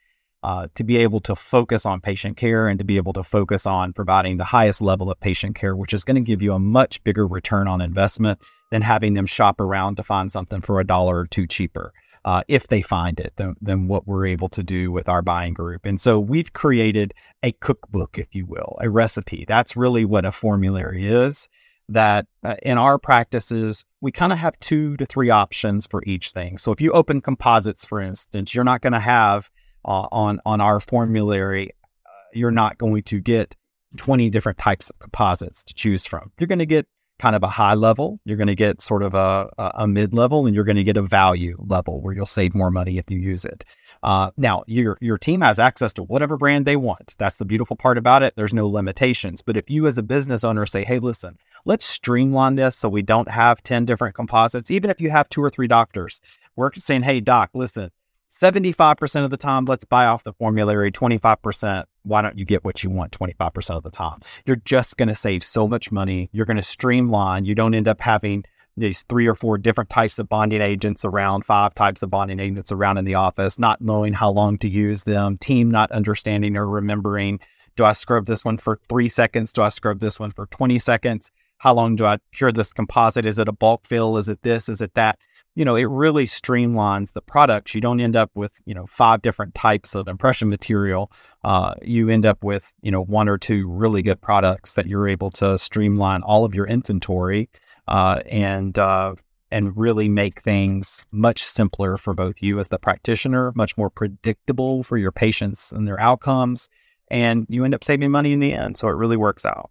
uh, 0.42 0.68
to 0.74 0.84
be 0.84 0.96
able 0.96 1.20
to 1.20 1.36
focus 1.36 1.84
on 1.84 2.00
patient 2.00 2.36
care 2.36 2.68
and 2.68 2.78
to 2.78 2.84
be 2.84 2.96
able 2.96 3.12
to 3.12 3.22
focus 3.22 3.66
on 3.66 3.92
providing 3.92 4.38
the 4.38 4.44
highest 4.44 4.80
level 4.80 5.10
of 5.10 5.20
patient 5.20 5.54
care, 5.54 5.76
which 5.76 5.92
is 5.92 6.04
going 6.04 6.14
to 6.14 6.20
give 6.20 6.42
you 6.42 6.52
a 6.52 6.58
much 6.58 7.02
bigger 7.04 7.26
return 7.26 7.68
on 7.68 7.80
investment 7.80 8.38
than 8.70 8.82
having 8.82 9.14
them 9.14 9.26
shop 9.26 9.60
around 9.60 9.96
to 9.96 10.02
find 10.02 10.32
something 10.32 10.60
for 10.60 10.80
a 10.80 10.84
dollar 10.84 11.18
or 11.18 11.26
two 11.26 11.46
cheaper. 11.46 11.92
uh, 12.24 12.42
if 12.48 12.68
they 12.68 12.82
find 12.82 13.18
it, 13.18 13.32
than, 13.36 13.54
than 13.60 13.88
what 13.88 14.06
we're 14.06 14.26
able 14.26 14.48
to 14.50 14.62
do 14.62 14.92
with 14.92 15.08
our 15.08 15.22
buying 15.22 15.54
group. 15.54 15.86
And 15.86 16.00
so 16.00 16.20
we've 16.20 16.52
created 16.52 17.14
a 17.42 17.52
cookbook, 17.52 18.18
if 18.18 18.34
you 18.34 18.46
will, 18.46 18.76
a 18.80 18.90
recipe. 18.90 19.44
That's 19.48 19.76
really 19.76 20.04
what 20.04 20.24
a 20.24 20.32
formulary 20.32 21.06
is. 21.06 21.48
That 21.88 22.26
uh, 22.44 22.54
in 22.62 22.78
our 22.78 22.98
practices, 22.98 23.84
we 24.00 24.12
kind 24.12 24.32
of 24.32 24.38
have 24.38 24.58
two 24.60 24.96
to 24.98 25.06
three 25.06 25.30
options 25.30 25.86
for 25.86 26.04
each 26.06 26.30
thing. 26.30 26.56
So 26.58 26.70
if 26.70 26.80
you 26.80 26.92
open 26.92 27.20
composites, 27.20 27.84
for 27.84 28.00
instance, 28.00 28.54
you're 28.54 28.64
not 28.64 28.80
going 28.80 28.92
to 28.92 29.00
have 29.00 29.50
uh, 29.84 30.08
on 30.12 30.40
on 30.44 30.60
our 30.60 30.80
formulary, 30.80 31.70
uh, 32.06 32.10
you're 32.32 32.50
not 32.50 32.78
going 32.78 33.02
to 33.04 33.20
get 33.20 33.56
20 33.96 34.30
different 34.30 34.58
types 34.58 34.90
of 34.90 34.98
composites 34.98 35.64
to 35.64 35.74
choose 35.74 36.06
from. 36.06 36.32
You're 36.38 36.46
going 36.46 36.60
to 36.60 36.66
get 36.66 36.86
kind 37.20 37.36
of 37.36 37.42
a 37.42 37.48
high 37.48 37.74
level, 37.74 38.18
you're 38.24 38.38
going 38.38 38.46
to 38.46 38.54
get 38.54 38.80
sort 38.80 39.02
of 39.02 39.14
a, 39.14 39.50
a, 39.58 39.86
mid 39.86 40.14
level, 40.14 40.46
and 40.46 40.54
you're 40.54 40.64
going 40.64 40.76
to 40.76 40.82
get 40.82 40.96
a 40.96 41.02
value 41.02 41.54
level 41.58 42.00
where 42.00 42.14
you'll 42.14 42.24
save 42.24 42.54
more 42.54 42.70
money 42.70 42.96
if 42.96 43.10
you 43.10 43.18
use 43.18 43.44
it. 43.44 43.62
Uh, 44.02 44.30
now, 44.38 44.64
your 44.66 44.96
your 45.02 45.18
team 45.18 45.42
has 45.42 45.58
access 45.58 45.92
to 45.92 46.02
whatever 46.02 46.38
brand 46.38 46.64
they 46.64 46.76
want. 46.76 47.14
That's 47.18 47.36
the 47.36 47.44
beautiful 47.44 47.76
part 47.76 47.98
about 47.98 48.22
it. 48.22 48.34
There's 48.36 48.54
no 48.54 48.66
limitations. 48.66 49.42
But 49.42 49.58
if 49.58 49.68
you, 49.68 49.86
as 49.86 49.98
a 49.98 50.02
business 50.02 50.42
owner, 50.42 50.64
say, 50.64 50.84
"Hey, 50.84 50.98
listen, 50.98 51.36
let's 51.66 51.84
streamline 51.84 52.54
this 52.54 52.76
so 52.76 52.88
we 52.88 53.02
don't 53.02 53.30
have 53.30 53.62
ten 53.62 53.84
different 53.84 54.14
composites," 54.14 54.70
even 54.70 54.88
if 54.88 55.00
you 55.00 55.10
have 55.10 55.28
two 55.28 55.42
or 55.42 55.50
three 55.50 55.68
doctors, 55.68 56.22
we're 56.56 56.72
saying, 56.74 57.02
"Hey, 57.02 57.20
doc, 57.20 57.50
listen." 57.52 57.90
75% 58.30 59.24
of 59.24 59.30
the 59.30 59.36
time, 59.36 59.64
let's 59.64 59.84
buy 59.84 60.06
off 60.06 60.22
the 60.22 60.32
formulary. 60.32 60.92
25%, 60.92 61.84
why 62.04 62.22
don't 62.22 62.38
you 62.38 62.44
get 62.44 62.64
what 62.64 62.82
you 62.84 62.88
want 62.88 63.12
25% 63.12 63.76
of 63.76 63.82
the 63.82 63.90
time? 63.90 64.20
You're 64.46 64.62
just 64.64 64.96
going 64.96 65.08
to 65.08 65.14
save 65.16 65.42
so 65.42 65.66
much 65.66 65.90
money. 65.90 66.30
You're 66.32 66.46
going 66.46 66.56
to 66.56 66.62
streamline. 66.62 67.44
You 67.44 67.56
don't 67.56 67.74
end 67.74 67.88
up 67.88 68.00
having 68.00 68.44
these 68.76 69.02
three 69.02 69.26
or 69.26 69.34
four 69.34 69.58
different 69.58 69.90
types 69.90 70.20
of 70.20 70.28
bonding 70.28 70.62
agents 70.62 71.04
around, 71.04 71.44
five 71.44 71.74
types 71.74 72.02
of 72.02 72.10
bonding 72.10 72.38
agents 72.38 72.70
around 72.70 72.98
in 72.98 73.04
the 73.04 73.16
office, 73.16 73.58
not 73.58 73.80
knowing 73.80 74.12
how 74.12 74.30
long 74.30 74.56
to 74.58 74.68
use 74.68 75.02
them, 75.02 75.36
team 75.36 75.68
not 75.68 75.90
understanding 75.90 76.56
or 76.56 76.68
remembering. 76.68 77.40
Do 77.74 77.84
I 77.84 77.92
scrub 77.92 78.26
this 78.26 78.44
one 78.44 78.58
for 78.58 78.78
three 78.88 79.08
seconds? 79.08 79.52
Do 79.52 79.62
I 79.62 79.70
scrub 79.70 79.98
this 79.98 80.20
one 80.20 80.30
for 80.30 80.46
20 80.46 80.78
seconds? 80.78 81.32
How 81.58 81.74
long 81.74 81.96
do 81.96 82.06
I 82.06 82.18
cure 82.32 82.52
this 82.52 82.72
composite? 82.72 83.26
Is 83.26 83.38
it 83.38 83.48
a 83.48 83.52
bulk 83.52 83.86
fill? 83.86 84.16
Is 84.16 84.28
it 84.28 84.40
this? 84.42 84.68
Is 84.68 84.80
it 84.80 84.94
that? 84.94 85.18
You 85.60 85.66
know, 85.66 85.76
it 85.76 85.90
really 85.90 86.24
streamlines 86.24 87.12
the 87.12 87.20
products. 87.20 87.74
You 87.74 87.82
don't 87.82 88.00
end 88.00 88.16
up 88.16 88.30
with, 88.34 88.62
you 88.64 88.72
know, 88.72 88.86
five 88.86 89.20
different 89.20 89.54
types 89.54 89.94
of 89.94 90.08
impression 90.08 90.48
material. 90.48 91.12
Uh, 91.44 91.74
you 91.82 92.08
end 92.08 92.24
up 92.24 92.42
with, 92.42 92.72
you 92.80 92.90
know, 92.90 93.02
one 93.02 93.28
or 93.28 93.36
two 93.36 93.68
really 93.68 94.00
good 94.00 94.22
products 94.22 94.72
that 94.72 94.86
you're 94.86 95.06
able 95.06 95.30
to 95.32 95.58
streamline 95.58 96.22
all 96.22 96.46
of 96.46 96.54
your 96.54 96.66
inventory 96.66 97.50
uh, 97.88 98.22
and 98.24 98.78
uh, 98.78 99.14
and 99.50 99.76
really 99.76 100.08
make 100.08 100.40
things 100.40 101.04
much 101.12 101.44
simpler 101.44 101.98
for 101.98 102.14
both 102.14 102.40
you 102.40 102.58
as 102.58 102.68
the 102.68 102.78
practitioner, 102.78 103.52
much 103.54 103.76
more 103.76 103.90
predictable 103.90 104.82
for 104.82 104.96
your 104.96 105.12
patients 105.12 105.72
and 105.72 105.86
their 105.86 106.00
outcomes, 106.00 106.70
and 107.08 107.44
you 107.50 107.66
end 107.66 107.74
up 107.74 107.84
saving 107.84 108.10
money 108.10 108.32
in 108.32 108.40
the 108.40 108.54
end. 108.54 108.78
So 108.78 108.88
it 108.88 108.92
really 108.92 109.18
works 109.18 109.44
out. 109.44 109.70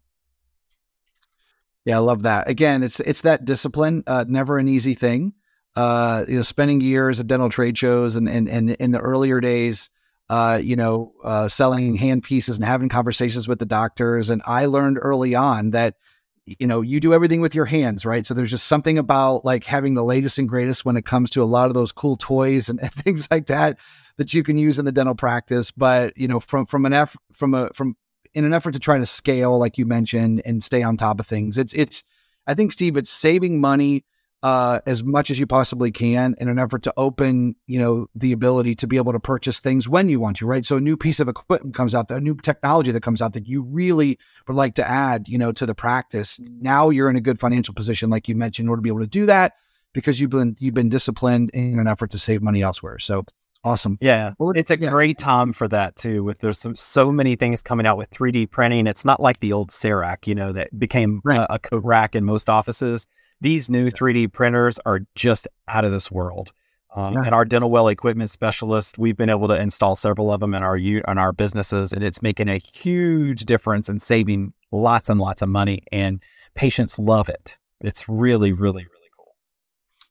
Yeah, 1.84 1.96
I 1.96 2.02
love 2.02 2.22
that. 2.22 2.48
Again, 2.48 2.84
it's 2.84 3.00
it's 3.00 3.22
that 3.22 3.44
discipline. 3.44 4.04
Uh, 4.06 4.26
never 4.28 4.60
an 4.60 4.68
easy 4.68 4.94
thing 4.94 5.34
uh, 5.76 6.26
you 6.28 6.38
know, 6.38 6.42
spending 6.42 6.82
years 6.82 7.20
at 7.20 7.28
dental 7.28 7.50
trade 7.50 7.78
shows 7.78 8.16
and, 8.16 8.28
and, 8.28 8.50
and 8.50 8.72
in 8.72 8.92
the 8.92 9.00
earlier 9.00 9.40
days, 9.40 9.90
uh, 10.30 10.60
you 10.62 10.76
know, 10.76 11.14
uh, 11.24 11.48
selling 11.48 11.96
hand 11.96 12.24
pieces 12.24 12.58
and 12.58 12.66
having 12.66 12.90
conversations 12.90 13.48
with 13.48 13.60
the 13.60 13.66
doctors. 13.66 14.30
And 14.30 14.42
I 14.46 14.66
learned 14.66 15.00
early 15.02 15.36
on 15.36 15.72
that, 15.72 15.96
you 16.46 16.68
know, 16.68 16.82
you 16.82 17.00
do 17.00 17.14
everything 17.14 17.42
with 17.42 17.56
your 17.56 17.66
hands, 17.66 18.06
right? 18.06 18.26
So 18.26 18.34
there's 18.34 18.50
just 18.50 18.68
something 18.68 18.98
about 18.98 19.46
like 19.46 19.64
having 19.64 19.94
the 19.94 20.04
latest 20.04 20.38
and 20.38 20.50
greatest 20.50 20.86
when 20.86 20.98
it 20.98 21.06
comes 21.06 21.30
to 21.32 21.44
a 21.44 21.46
lot 21.46 21.70
of 21.70 21.76
those 21.76 21.92
cool 21.92 22.18
toys 22.18 22.70
and, 22.70 22.80
and 22.84 22.92
things 22.92 23.28
like 23.32 23.48
that 23.48 23.80
that 24.18 24.34
you 24.34 24.44
can 24.44 24.58
use 24.58 24.80
in 24.80 24.86
the 24.86 24.92
dental 24.92 25.16
practice. 25.16 25.72
But, 25.72 26.18
you 26.18 26.28
know, 26.28 26.40
from, 26.40 26.66
from 26.66 26.86
an 26.86 26.94
F 26.94 27.16
from 27.32 27.54
a, 27.54 27.70
from, 27.74 27.96
in 28.34 28.46
an 28.46 28.54
effort 28.54 28.74
to 28.74 28.80
try 28.80 29.00
to 29.00 29.06
scale, 29.06 29.58
like 29.58 29.78
you 29.78 29.86
mentioned, 29.86 30.42
and 30.46 30.64
stay 30.64 30.84
on 30.84 30.98
top 30.98 31.20
of 31.20 31.26
things, 31.26 31.58
it's, 31.58 31.74
it's, 31.74 32.04
I 32.46 32.54
think, 32.54 32.72
Steve, 32.72 32.98
it's 32.98 33.10
saving 33.10 33.60
money 33.62 34.06
uh, 34.42 34.80
as 34.86 35.04
much 35.04 35.30
as 35.30 35.38
you 35.38 35.46
possibly 35.46 35.92
can 35.92 36.36
in 36.40 36.48
an 36.48 36.58
effort 36.58 36.84
to 36.84 36.94
open, 36.96 37.56
you 37.68 37.78
know, 37.78 38.08
the 38.16 38.32
ability 38.32 38.74
to 38.76 38.88
be 38.88 38.96
able 38.98 39.12
to 39.12 39.20
purchase 39.20 39.60
things 39.60 39.90
when 39.90 40.08
you 40.08 40.20
want 40.20 40.38
to, 40.38 40.46
right? 40.46 40.66
So 40.66 40.78
a 40.78 40.82
new 40.82 40.96
piece 40.96 41.20
of 41.20 41.28
equipment 41.28 41.76
comes 41.76 41.94
out, 41.94 42.10
a 42.10 42.22
new 42.22 42.36
technology 42.36 42.92
that 42.92 43.04
comes 43.04 43.22
out 43.22 43.34
that 43.34 43.48
you 43.48 43.62
really 43.64 44.18
would 44.48 44.56
like 44.56 44.76
to 44.76 44.88
add, 44.88 45.28
you 45.28 45.38
know, 45.38 45.52
to 45.52 45.66
the 45.66 45.76
practice. 45.76 46.40
Now 46.42 46.90
you're 46.90 47.10
in 47.10 47.18
a 47.18 47.22
good 47.22 47.40
financial 47.40 47.74
position, 47.74 48.10
like 48.10 48.30
you 48.30 48.36
mentioned, 48.36 48.68
in 48.68 48.70
order 48.70 48.80
to 48.80 48.84
be 48.84 48.90
able 48.90 49.02
to 49.02 49.08
do 49.08 49.26
that 49.26 49.54
because 49.94 50.22
you've 50.22 50.30
been 50.30 50.56
you've 50.60 50.74
been 50.74 50.90
disciplined 50.90 51.50
in 51.52 51.80
an 51.80 51.88
effort 51.88 52.12
to 52.12 52.18
save 52.18 52.42
money 52.42 52.62
elsewhere. 52.62 52.98
So 53.00 53.26
awesome. 53.66 53.98
Yeah, 54.00 54.34
well, 54.40 54.52
it's 54.56 54.72
a 54.72 54.80
yeah. 54.80 54.90
great 54.90 55.18
time 55.18 55.52
for 55.52 55.68
that 55.68 55.98
too. 55.98 56.24
With 56.24 56.40
there's 56.40 56.60
some, 56.60 56.78
so 56.78 57.12
many 57.12 57.36
things 57.36 57.62
coming 57.62 57.86
out 57.86 57.98
with 57.98 58.10
3D 58.12 58.50
printing. 58.52 58.88
It's 58.88 59.04
not 59.04 59.20
like 59.20 59.42
the 59.42 59.52
old 59.52 59.72
CEREC, 59.72 60.28
you 60.28 60.36
know, 60.36 60.54
that 60.54 60.78
became 60.80 61.20
right. 61.26 61.46
a, 61.50 61.60
a 61.74 61.80
rack 61.80 62.16
in 62.16 62.24
most 62.24 62.48
offices 62.48 63.06
these 63.42 63.70
new 63.70 63.90
3D 63.90 64.32
printers 64.32 64.80
are 64.86 65.02
just 65.16 65.48
out 65.68 65.86
of 65.86 65.92
this 65.92 66.12
world. 66.12 66.52
Um, 66.96 67.14
yeah. 67.14 67.20
And 67.26 67.36
our 67.36 67.46
Dental 67.46 67.70
Whale 67.70 67.88
equipment 67.88 68.30
specialist, 68.30 68.98
we've 68.98 69.16
been 69.16 69.30
able 69.30 69.48
to 69.48 69.60
install 69.60 69.96
several 69.96 70.32
of 70.32 70.40
them 70.40 70.56
in 70.56 70.64
our 70.64 70.76
in 70.78 71.04
our 71.06 71.32
businesses, 71.32 71.94
and 71.94 72.04
it's 72.04 72.22
making 72.22 72.50
a 72.50 72.58
huge 72.58 73.46
difference 73.46 73.90
in 73.90 74.00
saving 74.00 74.54
lots 74.72 75.08
and 75.10 75.20
lots 75.20 75.42
of 75.42 75.50
money. 75.50 75.84
And 75.92 76.24
patients 76.56 76.98
love 76.98 77.30
it. 77.30 77.60
It's 77.82 78.10
really, 78.10 78.52
really, 78.54 78.84
really 78.84 79.10
cool. 79.16 79.36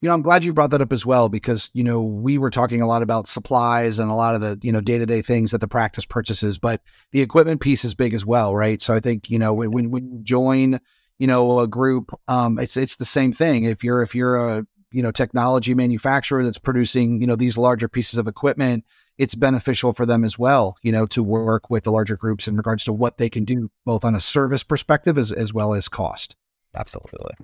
You 0.01 0.09
know, 0.09 0.15
I'm 0.15 0.23
glad 0.23 0.45
you 0.45 0.53
brought 0.53 0.71
that 0.71 0.81
up 0.81 0.93
as 0.93 1.05
well 1.05 1.29
because 1.29 1.69
you 1.75 1.83
know 1.83 2.01
we 2.01 2.39
were 2.39 2.51
talking 2.51 2.81
a 2.81 2.87
lot 2.87 3.03
about 3.03 3.27
supplies 3.27 3.99
and 3.99 4.09
a 4.09 4.15
lot 4.15 4.37
of 4.37 4.41
the 4.41 4.57
you 4.63 4.71
know 4.71 4.81
day 4.81 4.99
to 4.99 5.07
day 5.07 5.21
things 5.21 5.51
that 5.51 5.59
the 5.59 5.69
practice 5.69 6.05
purchases, 6.05 6.59
but 6.59 6.81
the 7.11 7.23
equipment 7.23 7.61
piece 7.61 7.85
is 7.85 7.95
big 7.95 8.15
as 8.15 8.25
well, 8.25 8.55
right? 8.55 8.81
So 8.81 8.95
I 8.95 9.01
think 9.01 9.29
you 9.29 9.41
know 9.41 9.53
when 9.53 9.91
when 9.91 10.13
you 10.13 10.21
join 10.23 10.79
you 11.19 11.27
know, 11.27 11.61
a 11.61 11.67
group, 11.67 12.19
um, 12.29 12.59
it's 12.59 12.77
it's 12.77 12.97
the 12.97 13.05
same 13.05 13.33
thing. 13.33 13.65
If 13.65 13.83
you're 13.83 14.03
if 14.03 14.15
you're 14.15 14.37
a 14.37 14.67
you 14.91 15.03
know 15.03 15.11
technology 15.11 15.75
manufacturer 15.75 16.45
that's 16.45 16.59
producing 16.59 17.21
you 17.21 17.27
know 17.27 17.37
these 17.37 17.59
larger 17.59 17.89
pieces 17.89 18.19
of 18.19 18.27
equipment, 18.27 18.85
it's 19.19 19.35
beneficial 19.35 19.93
for 19.93 20.07
them 20.07 20.25
as 20.25 20.39
well. 20.39 20.77
You 20.83 20.93
know, 20.93 21.07
to 21.07 21.23
work 21.23 21.71
with 21.71 21.85
the 21.85 21.93
larger 21.93 22.17
groups 22.17 22.49
in 22.49 22.57
regards 22.57 22.85
to 22.85 22.93
what 22.93 23.19
they 23.19 23.29
can 23.29 23.45
do, 23.45 23.71
both 23.85 24.05
on 24.05 24.15
a 24.15 24.21
service 24.21 24.63
perspective 24.63 25.19
as 25.19 25.33
as 25.33 25.53
well 25.53 25.75
as 25.75 25.89
cost. 25.89 26.37
Absolutely. 26.75 27.35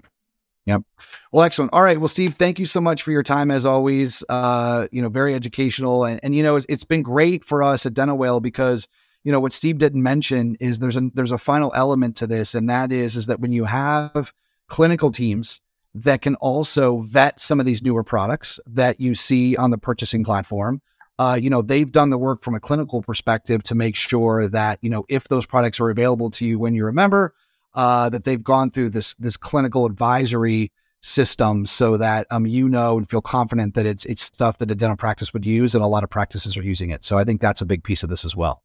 Yep. 0.66 0.82
Well, 1.30 1.44
excellent. 1.44 1.74
All 1.74 1.82
right. 1.82 1.98
Well, 1.98 2.08
Steve, 2.08 2.34
thank 2.34 2.58
you 2.58 2.64
so 2.64 2.80
much 2.80 3.02
for 3.02 3.12
your 3.12 3.22
time 3.22 3.50
as 3.50 3.66
always. 3.66 4.24
Uh, 4.28 4.86
you 4.90 5.02
know, 5.02 5.10
very 5.10 5.34
educational 5.34 6.04
and, 6.04 6.20
and 6.22 6.34
you 6.34 6.42
know, 6.42 6.56
it's, 6.56 6.66
it's 6.70 6.84
been 6.84 7.02
great 7.02 7.44
for 7.44 7.62
us 7.62 7.84
at 7.84 7.92
Dental 7.92 8.16
Whale 8.16 8.40
because 8.40 8.88
you 9.24 9.32
know 9.32 9.40
what 9.40 9.52
Steve 9.52 9.78
didn't 9.78 10.02
mention 10.02 10.56
is 10.60 10.78
there's 10.78 10.96
a 10.96 11.10
there's 11.14 11.32
a 11.32 11.38
final 11.38 11.72
element 11.74 12.16
to 12.16 12.26
this, 12.26 12.54
and 12.54 12.68
that 12.70 12.92
is 12.92 13.16
is 13.16 13.26
that 13.26 13.40
when 13.40 13.52
you 13.52 13.64
have 13.64 14.32
clinical 14.68 15.10
teams 15.10 15.60
that 15.94 16.22
can 16.22 16.34
also 16.36 16.98
vet 17.00 17.40
some 17.40 17.60
of 17.60 17.66
these 17.66 17.82
newer 17.82 18.02
products 18.02 18.58
that 18.66 19.00
you 19.00 19.14
see 19.14 19.56
on 19.56 19.70
the 19.70 19.78
purchasing 19.78 20.24
platform. 20.24 20.82
Uh, 21.18 21.38
you 21.40 21.48
know, 21.48 21.62
they've 21.62 21.92
done 21.92 22.10
the 22.10 22.18
work 22.18 22.42
from 22.42 22.56
a 22.56 22.60
clinical 22.60 23.00
perspective 23.00 23.62
to 23.62 23.76
make 23.76 23.94
sure 23.94 24.48
that, 24.48 24.80
you 24.82 24.90
know, 24.90 25.04
if 25.08 25.28
those 25.28 25.46
products 25.46 25.78
are 25.78 25.90
available 25.90 26.28
to 26.28 26.44
you 26.44 26.58
when 26.58 26.74
you're 26.74 26.88
a 26.88 26.92
member, 26.92 27.32
uh, 27.74 28.08
that 28.08 28.24
they've 28.24 28.42
gone 28.42 28.70
through 28.70 28.90
this 28.90 29.14
this 29.14 29.36
clinical 29.36 29.86
advisory 29.86 30.72
system 31.02 31.66
so 31.66 31.98
that 31.98 32.26
um 32.30 32.46
you 32.46 32.66
know 32.66 32.96
and 32.96 33.10
feel 33.10 33.20
confident 33.20 33.74
that 33.74 33.84
it's 33.84 34.06
it's 34.06 34.22
stuff 34.22 34.56
that 34.56 34.70
a 34.70 34.74
dental 34.74 34.96
practice 34.96 35.34
would 35.34 35.44
use 35.44 35.74
and 35.74 35.84
a 35.84 35.86
lot 35.86 36.02
of 36.02 36.08
practices 36.08 36.56
are 36.56 36.62
using 36.62 36.90
it. 36.90 37.04
So 37.04 37.18
I 37.18 37.24
think 37.24 37.40
that's 37.40 37.60
a 37.60 37.66
big 37.66 37.84
piece 37.84 38.02
of 38.02 38.08
this 38.08 38.24
as 38.24 38.34
well. 38.34 38.62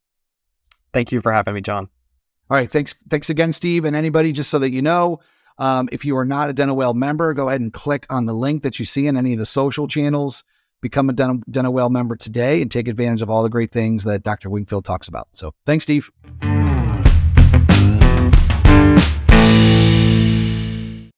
Thank 0.94 1.12
you 1.12 1.22
for 1.22 1.32
having 1.32 1.54
me, 1.54 1.62
John. 1.62 1.90
All 2.50 2.58
right. 2.58 2.70
Thanks. 2.70 2.96
Thanks 3.10 3.30
again, 3.30 3.54
Steve. 3.54 3.86
And 3.86 3.96
anybody, 3.96 4.32
just 4.32 4.50
so 4.50 4.60
that 4.60 4.72
you 4.72 4.82
know, 4.82 5.20
um, 5.60 5.90
if 5.92 6.06
you 6.06 6.18
are 6.18 6.26
not 6.26 6.50
a 6.50 6.54
Dental 6.54 6.76
Whale 6.76 6.94
member, 6.94 7.34
go 7.34 7.48
ahead 7.48 7.62
and 7.62 7.72
click 7.72 8.06
on 8.10 8.26
the 8.26 8.34
link 8.34 8.64
that 8.64 8.80
you 8.80 8.86
see 8.86 9.08
in 9.08 9.18
any 9.18 9.34
of 9.34 9.40
the 9.40 9.46
social 9.46 9.88
channels. 9.88 10.44
Become 10.82 11.10
a 11.10 11.14
Dental 11.14 11.74
Whale 11.74 11.90
member 11.90 12.16
today 12.16 12.62
and 12.62 12.72
take 12.72 12.88
advantage 12.88 13.22
of 13.22 13.30
all 13.30 13.44
the 13.44 13.50
great 13.50 13.72
things 13.72 14.06
that 14.06 14.24
Dr. 14.24 14.50
Wingfield 14.50 14.86
talks 14.86 15.10
about. 15.10 15.28
So 15.34 15.54
thanks, 15.66 15.84
Steve. 15.84 16.10